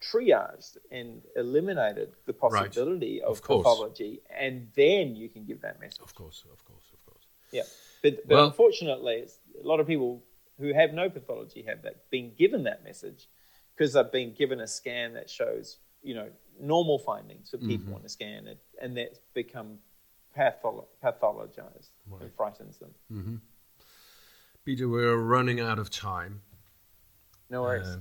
triaged 0.00 0.76
and 0.90 1.22
eliminated 1.36 2.12
the 2.26 2.32
possibility 2.32 3.20
right. 3.20 3.28
of, 3.28 3.38
of 3.38 3.42
pathology, 3.42 4.20
and 4.38 4.68
then 4.76 5.16
you 5.16 5.28
can 5.28 5.44
give 5.44 5.60
that 5.62 5.80
message. 5.80 6.00
Of 6.02 6.14
course, 6.14 6.44
of 6.52 6.64
course, 6.64 6.86
of 6.92 7.04
course. 7.06 7.24
Yeah, 7.52 7.62
but, 8.02 8.26
but 8.28 8.34
well, 8.34 8.46
unfortunately, 8.46 9.26
a 9.62 9.66
lot 9.66 9.80
of 9.80 9.86
people 9.86 10.22
who 10.58 10.72
have 10.72 10.92
no 10.92 11.10
pathology 11.10 11.62
have 11.66 11.82
that 11.82 12.10
been 12.10 12.32
given 12.36 12.64
that 12.64 12.84
message 12.84 13.28
because 13.76 13.92
they've 13.92 14.12
been 14.12 14.34
given 14.34 14.60
a 14.60 14.66
scan 14.66 15.14
that 15.14 15.28
shows 15.28 15.78
you 16.02 16.14
know 16.14 16.28
normal 16.60 16.98
findings 16.98 17.50
for 17.50 17.58
people 17.58 17.86
mm-hmm. 17.86 17.94
on 17.94 18.02
the 18.02 18.08
scan, 18.08 18.46
and, 18.46 18.58
and 18.80 18.96
that's 18.96 19.20
become 19.34 19.78
patholo- 20.36 20.86
pathologized 21.02 21.90
right. 22.08 22.22
and 22.22 22.34
frightens 22.34 22.78
them. 22.78 22.90
Mm-hmm. 23.12 23.36
Peter, 24.64 24.88
we're 24.88 25.16
running 25.16 25.60
out 25.60 25.78
of 25.78 25.90
time. 25.90 26.40
No 27.50 27.62
worries. 27.62 27.86
Uh, 27.86 27.98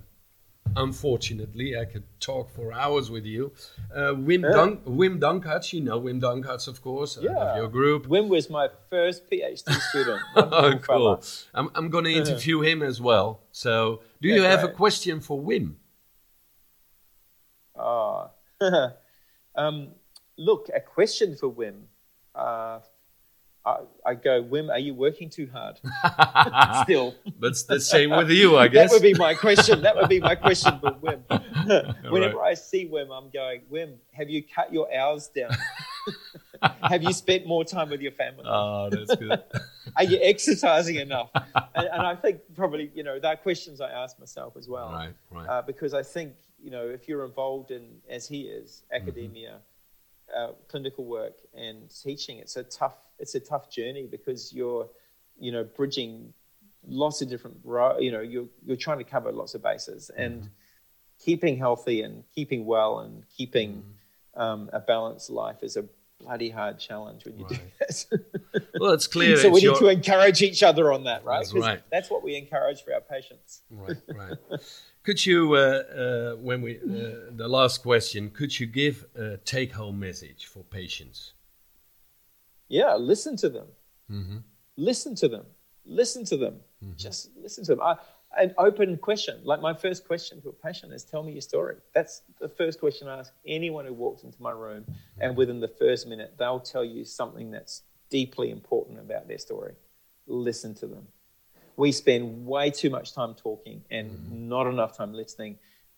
unfortunately, 0.76 1.78
I 1.78 1.86
could 1.86 2.04
talk 2.20 2.50
for 2.50 2.74
hours 2.74 3.10
with 3.10 3.26
you. 3.26 3.52
Uh, 3.94 4.14
Wim, 4.14 4.44
yeah. 4.44 4.52
Dun- 4.52 4.78
Wim 4.78 5.20
Dankaerts, 5.20 5.74
you 5.74 5.82
know 5.82 6.00
Wim 6.00 6.22
Dankaerts, 6.22 6.68
of 6.68 6.82
course, 6.82 7.18
yeah. 7.22 7.32
of 7.32 7.58
your 7.58 7.68
group. 7.68 8.08
Wim 8.08 8.28
was 8.28 8.50
my 8.50 8.70
first 8.90 9.30
PhD 9.30 9.72
student. 9.90 10.22
oh, 10.36 10.76
cool. 10.82 11.24
I'm, 11.54 11.70
I'm 11.76 11.90
going 11.90 12.06
to 12.06 12.14
interview 12.14 12.62
him 12.62 12.82
as 12.82 13.00
well. 13.02 13.42
So, 13.52 14.02
do 14.22 14.30
yeah, 14.30 14.36
you 14.36 14.42
have 14.44 14.62
great. 14.62 14.72
a 14.72 14.76
question 14.76 15.20
for 15.20 15.42
Wim? 15.42 15.76
Ah, 17.78 18.30
um, 19.56 19.90
look, 20.38 20.70
a 20.74 20.80
question 20.80 21.36
for 21.36 21.52
Wim. 21.52 21.84
Uh, 22.36 22.80
I, 23.66 23.78
I 24.06 24.14
go, 24.16 24.44
Wim, 24.44 24.70
are 24.70 24.80
you 24.80 24.94
working 24.94 25.30
too 25.30 25.50
hard? 25.52 25.80
Still. 26.84 27.16
but 27.40 27.48
it's 27.48 27.64
the 27.64 27.80
same 27.80 28.10
with 28.10 28.30
you, 28.30 28.58
I 28.58 28.68
guess. 28.68 28.92
That 28.92 28.96
would 28.96 29.04
be 29.04 29.14
my 29.14 29.34
question. 29.34 29.82
That 29.82 29.96
would 29.96 30.10
be 30.10 30.20
my 30.20 30.36
question 30.36 30.80
for 30.80 30.92
Wim. 30.92 31.22
Whenever 32.12 32.38
right. 32.38 32.52
I 32.52 32.54
see 32.56 32.88
Wim, 32.88 33.16
I'm 33.16 33.30
going, 33.30 33.62
Wim, 33.72 33.96
have 34.12 34.30
you 34.30 34.44
cut 34.44 34.74
your 34.74 34.94
hours 34.94 35.30
down? 35.30 35.52
have 36.84 37.04
you 37.04 37.14
spent 37.14 37.48
more 37.48 37.64
time 37.64 37.90
with 37.90 38.02
your 38.02 38.12
family? 38.12 38.44
Oh, 38.46 38.90
that's 38.90 39.16
good. 39.16 39.42
Are 39.96 40.04
you 40.04 40.20
exercising 40.22 40.98
enough? 40.98 41.30
And, 41.34 41.88
and, 41.88 42.02
I 42.02 42.16
think 42.16 42.42
probably, 42.56 42.92
you 42.94 43.04
know, 43.04 43.18
that 43.20 43.44
questions 43.44 43.80
I 43.80 43.92
ask 43.92 44.20
myself 44.20 44.58
as 44.58 44.68
well. 44.68 44.92
Right, 44.92 45.14
right. 45.32 45.48
Uh, 45.48 45.62
because 45.62 45.94
I 45.94 46.04
think, 46.04 46.34
you 46.62 46.70
know, 46.70 46.88
if 46.88 47.08
you're 47.08 47.26
involved 47.26 47.72
in, 47.72 47.86
as 48.10 48.28
he 48.28 48.42
is, 48.42 48.84
academia, 48.92 49.52
mm-hmm 49.52 49.58
uh, 50.36 50.52
clinical 50.68 51.06
work 51.06 51.34
and 51.54 51.90
teaching. 52.04 52.38
It's 52.38 52.56
a 52.56 52.64
tough 52.64 52.96
it's 53.20 53.36
a 53.36 53.40
tough 53.40 53.70
journey 53.70 54.08
because 54.10 54.54
you're 54.54 54.90
you 55.40 55.52
know 55.52 55.64
bridging 55.64 56.34
lots 56.88 57.22
of 57.22 57.30
different 57.30 57.58
you 58.00 58.12
know 58.12 58.22
you're 58.22 58.48
you're 58.66 58.78
trying 58.78 58.98
to 58.98 59.04
cover 59.04 59.32
lots 59.32 59.56
of 59.56 59.64
bases 59.64 60.12
and 60.18 60.42
mm-hmm. 60.42 60.48
keeping 61.24 61.58
healthy 61.58 62.02
and 62.02 62.24
keeping 62.36 62.66
well 62.66 63.00
and 63.00 63.24
keeping 63.30 63.84
mm-hmm. 64.36 64.42
um, 64.42 64.70
a 64.74 64.80
balanced 64.80 65.30
life 65.30 65.58
is 65.62 65.78
a 65.78 65.86
bloody 66.20 66.50
hard 66.50 66.80
challenge 66.80 67.26
when 67.26 67.38
you 67.38 67.46
right. 67.46 67.60
do 68.12 68.18
that. 68.18 68.64
well, 68.80 68.92
it's 68.92 69.08
clear. 69.08 69.36
so 69.38 69.48
it's 69.48 69.54
we 69.54 69.60
need 69.60 69.64
your... 69.64 69.76
to 69.76 69.88
encourage 69.88 70.42
each 70.42 70.64
other 70.64 70.92
on 70.92 71.04
that, 71.04 71.26
right? 71.26 71.40
That's 71.40 71.54
right. 71.54 71.82
That's 71.92 72.10
what 72.10 72.24
we 72.24 72.36
encourage 72.36 72.82
for 72.82 72.94
our 72.94 73.02
patients. 73.02 73.62
Right, 73.70 73.98
right. 74.16 74.38
Could 75.04 75.26
you, 75.26 75.56
uh, 75.56 75.58
uh, 75.58 76.36
when 76.38 76.62
we, 76.62 76.78
uh, 76.78 77.32
the 77.32 77.48
last 77.48 77.84
question, 77.84 78.30
could 78.30 78.58
you 78.58 78.66
give 78.66 79.06
a 79.16 79.36
take 79.38 79.74
home 79.74 80.00
message 80.00 80.46
for 80.46 80.64
patients? 80.64 81.34
Yeah, 82.70 82.96
listen 82.96 83.36
to 83.38 83.50
them. 83.50 83.68
Mm-hmm. 84.10 84.38
Listen 84.78 85.14
to 85.16 85.28
them. 85.28 85.46
Listen 85.86 86.24
to 86.26 86.38
them. 86.38 86.56
Mm-hmm. 86.82 86.94
Just 86.96 87.32
listen 87.36 87.66
to 87.66 87.76
them. 87.76 87.82
I, 87.82 87.98
an 88.38 88.56
open 88.58 88.98
question, 88.98 89.42
like 89.44 89.62
my 89.62 89.74
first 89.74 90.08
question 90.08 90.42
to 90.42 90.50
a 90.50 90.54
patient 90.54 90.94
is, 90.94 91.04
Tell 91.04 91.22
me 91.22 91.34
your 91.34 91.42
story. 91.42 91.76
That's 91.94 92.22
the 92.40 92.48
first 92.48 92.80
question 92.80 93.10
I 93.10 93.20
ask 93.20 93.34
anyone 93.46 93.86
who 93.86 93.94
walks 93.94 94.24
into 94.24 94.42
my 94.42 94.52
room. 94.52 94.86
And 95.20 95.32
mm-hmm. 95.32 95.38
within 95.38 95.60
the 95.60 95.68
first 95.68 96.08
minute, 96.08 96.36
they'll 96.40 96.62
tell 96.62 96.86
you 96.86 97.04
something 97.04 97.52
that's 97.52 97.84
deeply 98.10 98.52
important 98.52 99.00
about 99.00 99.28
their 99.28 99.38
story. 99.38 99.74
Listen 100.28 100.74
to 100.76 100.88
them 100.88 101.08
we 101.76 101.92
spend 101.92 102.46
way 102.46 102.70
too 102.70 102.90
much 102.90 103.14
time 103.14 103.34
talking 103.34 103.84
and 103.90 104.12
mm-hmm. 104.12 104.50
not 104.50 104.68
enough 104.68 104.96
time 104.96 105.14
listening. 105.14 105.58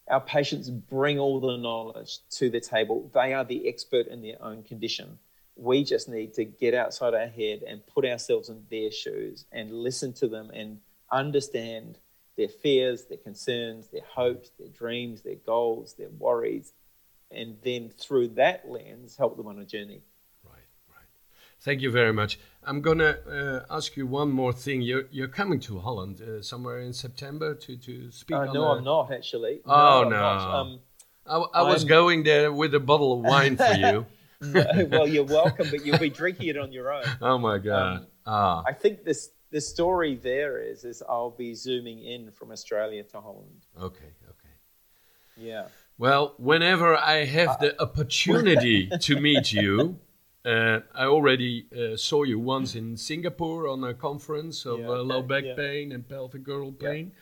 Our 0.10 0.22
patients 0.22 0.70
bring 0.70 1.20
all 1.20 1.40
the 1.40 1.58
knowledge 1.58 2.20
to 2.32 2.50
the 2.50 2.60
table. 2.60 3.10
They 3.14 3.34
are 3.34 3.44
the 3.44 3.68
expert 3.68 4.08
in 4.08 4.22
their 4.22 4.42
own 4.42 4.64
condition. 4.64 5.18
We 5.56 5.84
just 5.84 6.10
need 6.10 6.34
to 6.36 6.46
get 6.46 6.74
outside 6.74 7.14
our 7.14 7.28
head 7.28 7.64
and 7.68 7.86
put 7.88 8.06
ourselves 8.06 8.50
in 8.50 8.64
their 8.70 8.92
shoes 8.92 9.46
and 9.52 9.72
listen 9.72 10.14
to 10.14 10.28
them 10.28 10.52
and 10.52 10.80
understand 11.12 11.98
their 12.38 12.50
fears, 12.50 13.06
their 13.06 13.18
concerns, 13.18 13.88
their 13.88 14.04
hopes, 14.08 14.52
their 14.60 14.68
dreams, 14.68 15.22
their 15.22 15.36
goals, 15.36 15.94
their 15.94 16.10
worries, 16.10 16.74
and 17.32 17.58
then 17.64 17.90
through 17.90 18.30
that 18.30 18.70
lens, 18.70 19.16
help 19.18 19.38
them 19.38 19.48
on 19.48 19.60
a 19.60 19.66
journey. 19.66 20.02
Thank 21.66 21.82
you 21.82 21.90
very 21.90 22.14
much. 22.14 22.38
I'm 22.64 22.80
gonna 22.80 23.18
uh, 23.28 23.76
ask 23.76 23.98
you 23.98 24.06
one 24.06 24.30
more 24.30 24.54
thing. 24.54 24.84
You're 24.84 25.06
you're 25.10 25.34
coming 25.42 25.60
to 25.62 25.80
Holland 25.80 26.22
uh, 26.22 26.44
somewhere 26.44 26.80
in 26.80 26.94
September 26.94 27.56
to 27.56 27.76
to 27.76 28.12
speak. 28.12 28.38
Uh, 28.38 28.54
no, 28.54 28.66
i 28.66 28.78
I'm 28.78 28.84
not 28.84 29.12
actually. 29.12 29.62
Oh 29.66 30.04
no. 30.04 30.10
no. 30.10 30.16
Um, 30.16 30.80
I, 31.26 31.62
I 31.62 31.62
was 31.64 31.84
going 31.84 32.22
there 32.22 32.54
with 32.54 32.76
a 32.76 32.80
bottle 32.80 33.14
of 33.14 33.22
wine 33.22 33.58
for 33.58 33.74
you. 33.74 34.06
no, 34.42 34.88
well, 34.92 35.08
you're 35.08 35.24
welcome, 35.24 35.68
but 35.72 35.84
you'll 35.84 35.98
be 35.98 36.12
drinking 36.12 36.50
it 36.50 36.58
on 36.58 36.72
your 36.72 36.94
own. 36.94 37.04
Oh 37.20 37.40
my 37.40 37.58
god! 37.58 37.98
Um, 37.98 38.08
ah. 38.28 38.64
I 38.68 38.74
think 38.74 39.04
this 39.04 39.32
the 39.50 39.60
story 39.60 40.14
there 40.14 40.62
is 40.62 40.86
is 40.86 41.02
I'll 41.10 41.32
be 41.32 41.56
zooming 41.56 42.00
in 42.04 42.30
from 42.30 42.52
Australia 42.52 43.02
to 43.06 43.20
Holland. 43.20 43.66
Okay. 43.82 44.12
Okay. 44.34 44.54
Yeah. 45.36 45.66
Well, 45.98 46.36
whenever 46.38 46.96
I 46.96 47.26
have 47.26 47.50
uh, 47.50 47.58
the 47.62 47.82
opportunity 47.82 48.88
to 49.02 49.20
meet 49.20 49.52
you, 49.52 49.98
uh, 50.46 50.82
I 50.94 51.06
already 51.06 51.66
uh, 51.76 51.98
saw 51.98 52.24
you 52.24 52.40
once 52.40 52.76
in 52.76 52.98
Singapore 52.98 53.68
on 53.68 53.84
a 53.84 53.94
conference 53.94 54.66
of 54.66 54.80
yeah, 54.80 54.90
uh, 54.90 55.04
low 55.04 55.22
back 55.22 55.44
yeah. 55.44 55.56
pain 55.56 55.92
and 55.92 56.08
pelvic 56.08 56.44
girdle 56.44 56.72
pain. 56.72 57.12
Yeah. 57.14 57.22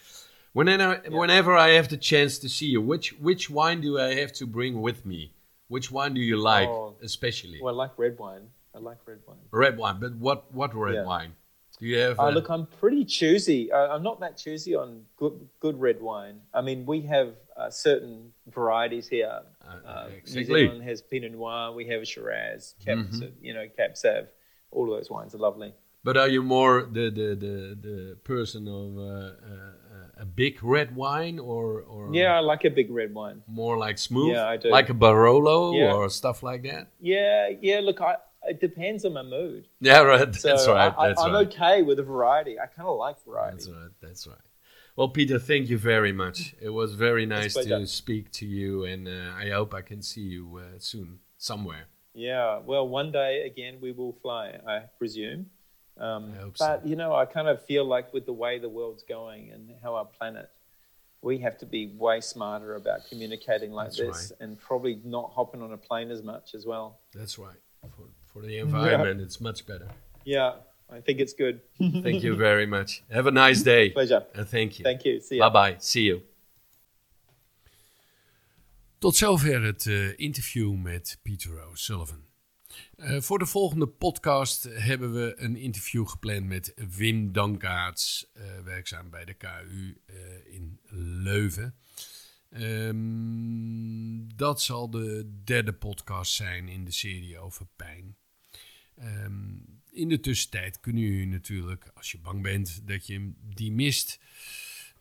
Whenever, 0.51 1.01
whenever 1.09 1.55
I 1.55 1.69
have 1.69 1.88
the 1.88 1.97
chance 1.97 2.38
to 2.39 2.49
see 2.49 2.67
you, 2.67 2.81
which 2.81 3.13
which 3.19 3.49
wine 3.49 3.81
do 3.81 3.99
I 3.99 4.15
have 4.15 4.33
to 4.33 4.45
bring 4.45 4.81
with 4.81 5.05
me? 5.05 5.33
Which 5.67 5.91
wine 5.91 6.13
do 6.13 6.21
you 6.21 6.38
like, 6.38 6.67
oh, 6.67 6.95
especially? 7.01 7.59
Well, 7.62 7.73
I 7.73 7.86
like 7.86 7.97
red 7.97 8.19
wine. 8.19 8.49
I 8.75 8.79
like 8.79 8.97
red 9.07 9.19
wine. 9.25 9.38
Red 9.51 9.77
wine, 9.77 9.97
but 9.99 10.15
what 10.15 10.53
what 10.53 10.75
red 10.75 11.05
wine? 11.05 11.33
You 11.83 11.97
have? 11.97 12.19
Uh, 12.19 12.29
look, 12.29 12.49
I'm 12.49 12.65
pretty 12.65 13.03
choosy. 13.03 13.71
Uh, 13.71 13.93
I'm 13.93 14.03
not 14.03 14.19
that 14.21 14.37
choosy 14.37 14.73
on 14.73 15.01
good 15.17 15.47
good 15.59 15.79
red 15.79 16.01
wine. 16.01 16.39
I 16.53 16.61
mean, 16.61 16.85
we 16.85 17.01
have 17.01 17.33
uh, 17.57 17.69
certain 17.69 18.31
varieties 18.47 19.07
here. 19.07 19.41
Uh, 19.67 19.87
uh, 19.87 20.07
exactly. 20.17 20.41
New 20.41 20.45
Zealand 20.45 20.83
has 20.83 21.01
Pinot 21.01 21.33
Noir. 21.33 21.73
We 21.73 21.85
have 21.87 22.07
Shiraz, 22.07 22.75
Cap, 22.83 22.97
mm-hmm. 22.97 23.25
you 23.41 23.53
know, 23.53 23.65
Cab 23.75 23.97
Sav. 23.97 24.27
All 24.71 24.91
of 24.91 24.97
those 24.97 25.09
wines 25.09 25.35
are 25.35 25.39
lovely. 25.39 25.73
But 26.05 26.17
are 26.17 26.27
you 26.29 26.41
more 26.41 26.83
the 26.83 27.09
the 27.09 27.35
the, 27.35 27.77
the 27.87 28.17
person 28.23 28.67
of 28.67 28.97
uh, 28.97 30.21
a 30.21 30.25
big 30.25 30.63
red 30.63 30.95
wine 30.95 31.37
or 31.37 31.81
or? 31.81 32.13
Yeah, 32.13 32.37
I 32.37 32.39
like 32.39 32.63
a 32.63 32.69
big 32.69 32.91
red 32.91 33.13
wine. 33.13 33.43
More 33.47 33.77
like 33.77 33.97
smooth. 33.97 34.33
Yeah, 34.33 34.47
I 34.47 34.55
do. 34.57 34.69
Like 34.69 34.89
a 34.89 34.93
Barolo 34.93 35.77
yeah. 35.77 35.93
or 35.93 36.09
stuff 36.09 36.43
like 36.43 36.63
that. 36.63 36.87
Yeah, 37.01 37.49
yeah. 37.61 37.81
Look, 37.81 38.01
I 38.01 38.15
it 38.45 38.60
depends 38.60 39.06
on 39.06 39.13
my 39.13 39.23
mood. 39.23 39.67
Yeah, 39.79 39.99
right. 39.99 40.32
That's 40.32 40.67
right. 40.67 40.93
That's 40.97 41.21
I, 41.21 41.27
am 41.27 41.34
right. 41.34 41.47
okay 41.47 41.82
with 41.82 41.99
a 41.99 42.03
variety. 42.03 42.60
I 42.60 42.67
kind 42.67 42.88
of 42.88 42.97
like 42.97 43.23
variety. 43.25 43.58
That's 43.58 43.69
right. 43.69 43.91
That's 44.01 44.27
right. 44.27 44.38
Well, 44.95 45.10
Peter, 45.10 45.39
thank 45.39 45.69
you 45.69 45.77
very 45.77 46.12
much. 46.12 46.53
It 46.62 46.69
was 46.69 46.93
very 46.93 47.25
nice 47.25 47.56
to 47.56 47.88
speak 47.88 48.32
to 48.34 48.45
you, 48.45 48.84
and 48.84 49.08
uh, 49.08 49.34
I 49.36 49.49
hope 49.49 49.73
I 49.73 49.82
can 49.82 50.01
see 50.01 50.21
you 50.21 50.60
uh, 50.62 50.77
soon 50.77 51.19
somewhere. 51.38 51.86
Yeah. 52.13 52.60
Well, 52.60 52.88
one 52.88 53.12
day 53.12 53.45
again 53.45 53.79
we 53.82 53.91
will 53.91 54.13
fly, 54.21 54.60
I 54.67 54.84
presume. 54.97 55.47
Um, 55.97 56.34
I 56.36 56.41
hope 56.41 56.58
but 56.60 56.84
so. 56.84 56.88
you 56.88 56.95
know, 56.95 57.13
I 57.15 57.25
kind 57.25 57.47
of 57.47 57.63
feel 57.65 57.86
like 57.86 58.13
with 58.13 58.25
the 58.25 58.34
way 58.34 58.60
the 58.60 58.69
world's 58.69 59.03
going 59.03 59.51
and 59.51 59.71
how 59.82 59.95
our 59.95 60.06
planet, 60.06 60.49
we 61.21 61.39
have 61.39 61.58
to 61.60 61.65
be 61.65 61.93
way 61.97 62.21
smarter 62.21 62.75
about 62.75 63.08
communicating 63.10 63.71
like 63.71 63.88
That's 63.88 63.97
this, 63.97 64.32
right. 64.32 64.41
and 64.41 64.60
probably 64.60 64.99
not 65.03 65.32
hopping 65.34 65.62
on 65.62 65.73
a 65.73 65.77
plane 65.77 66.12
as 66.12 66.21
much 66.21 66.53
as 66.53 66.65
well. 66.65 66.99
That's 67.13 67.38
right. 67.38 67.58
For, 67.82 68.06
for 68.33 68.41
the 68.41 68.57
environment, 68.57 69.19
yeah. 69.19 69.25
it's 69.25 69.39
much 69.39 69.65
better. 69.65 69.87
Yeah, 70.25 70.53
I 70.89 71.01
think 71.01 71.19
it's 71.19 71.33
good. 71.33 71.61
thank 72.03 72.23
you 72.23 72.35
very 72.35 72.65
much. 72.65 73.03
Have 73.09 73.27
a 73.27 73.31
nice 73.31 73.63
day. 73.63 73.91
Pleasure. 73.91 74.25
And 74.33 74.49
thank 74.49 74.77
you. 74.77 74.83
Thank 74.83 75.05
you. 75.05 75.19
See 75.19 75.35
you. 75.35 75.49
Bye 75.49 75.71
bye. 75.71 75.75
See 75.79 76.03
you. 76.03 76.21
Tot 78.97 79.15
zover 79.15 79.63
het 79.63 79.85
uh, 79.85 80.19
interview 80.19 80.75
met 80.75 81.19
Peter 81.21 81.67
O'Sullivan. 81.67 82.25
Uh, 82.97 83.21
voor 83.21 83.39
de 83.39 83.45
volgende 83.45 83.87
podcast 83.87 84.63
hebben 84.63 85.13
we 85.13 85.33
een 85.37 85.55
interview 85.55 86.07
gepland 86.07 86.45
met 86.45 86.73
Wim 86.95 87.31
Dankaerts, 87.31 88.31
uh, 88.33 88.43
werkzaam 88.63 89.09
bij 89.09 89.25
de 89.25 89.33
KU 89.33 89.97
in 90.45 90.79
Leuven. 91.23 91.75
Um, 92.61 94.35
dat 94.35 94.61
zal 94.61 94.89
de 94.89 95.39
derde 95.43 95.73
podcast 95.73 96.34
zijn 96.34 96.67
in 96.67 96.86
de 96.86 96.91
serie 96.91 97.39
over 97.39 97.67
pijn. 97.75 98.17
Ehm, 98.97 99.55
in 99.91 100.09
de 100.09 100.19
tussentijd 100.19 100.79
kun 100.79 100.97
je 100.97 101.25
natuurlijk, 101.25 101.91
als 101.93 102.11
je 102.11 102.19
bang 102.19 102.41
bent 102.41 102.87
dat 102.87 103.07
je 103.07 103.31
die 103.53 103.71
mist, 103.71 104.19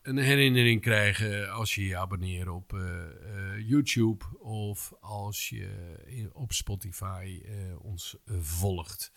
een 0.02 0.16
herinnering 0.16 0.80
krijgen 0.80 1.52
als 1.52 1.74
je 1.74 1.86
je 1.86 1.96
abonneert 1.96 2.48
op 2.48 2.74
eh, 2.74 3.04
eh, 3.04 3.68
YouTube 3.68 4.24
of 4.38 4.92
als 5.00 5.48
je 5.48 6.30
op 6.32 6.52
Spotify 6.52 7.40
eh, 7.44 7.84
ons 7.84 8.16
volgt. 8.26 9.12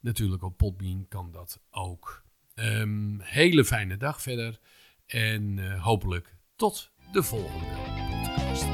Natuurlijk 0.00 0.42
op 0.42 0.56
Podbean 0.56 1.06
kan 1.08 1.30
dat 1.30 1.60
ook. 1.70 2.24
Ehm, 2.54 3.18
hele 3.18 3.64
fijne 3.64 3.96
dag 3.96 4.22
verder 4.22 4.60
en 5.06 5.74
hopelijk 5.78 6.36
tot 6.56 6.92
de 7.12 7.22
volgende 7.22 7.66
podcast. 7.66 8.68